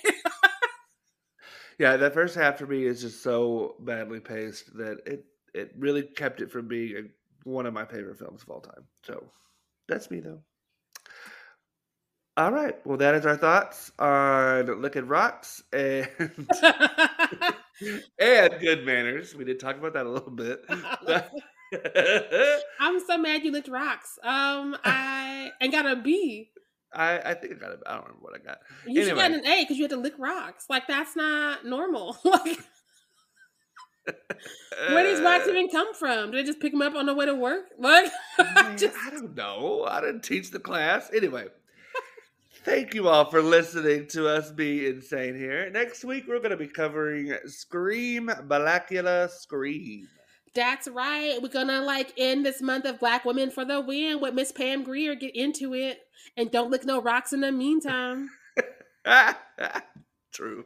[1.79, 6.03] Yeah, that first half for me is just so badly paced that it it really
[6.03, 8.85] kept it from being a, one of my favorite films of all time.
[9.05, 9.25] So
[9.89, 10.41] that's me though.
[12.37, 16.09] All right, well that is our thoughts on Licking Rocks and
[18.19, 19.37] and Good Manners.
[19.37, 20.65] We did talk about that a little bit.
[22.81, 24.19] I'm so mad you licked rocks.
[24.23, 26.51] Um, I and got a B.
[26.95, 27.81] I I think I got it.
[27.87, 28.59] I don't remember what I got.
[28.87, 30.67] You should get an A because you had to lick rocks.
[30.69, 32.17] Like that's not normal.
[32.25, 32.59] like
[34.91, 36.31] where these rocks even come from?
[36.31, 37.67] Did they just pick them up on the way to work?
[37.79, 39.85] Like Man, just I don't know.
[39.89, 41.11] I didn't teach the class.
[41.15, 41.47] Anyway,
[42.65, 45.69] Thank you all for listening to us be insane here.
[45.69, 50.09] Next week, we're going to be covering Scream, Blacula Scream.
[50.55, 51.39] That's right.
[51.43, 54.85] We're gonna like end this month of Black Women for the Win with Miss Pam
[54.85, 55.17] Grier.
[55.17, 55.99] Get into it,
[56.37, 58.31] and don't lick no rocks in the meantime.
[60.33, 60.65] True.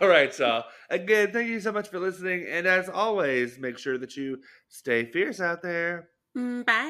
[0.00, 0.64] All right, y'all.
[0.90, 5.10] Again, thank you so much for listening, and as always, make sure that you stay
[5.10, 6.08] fierce out there.
[6.36, 6.86] Mm, Bye.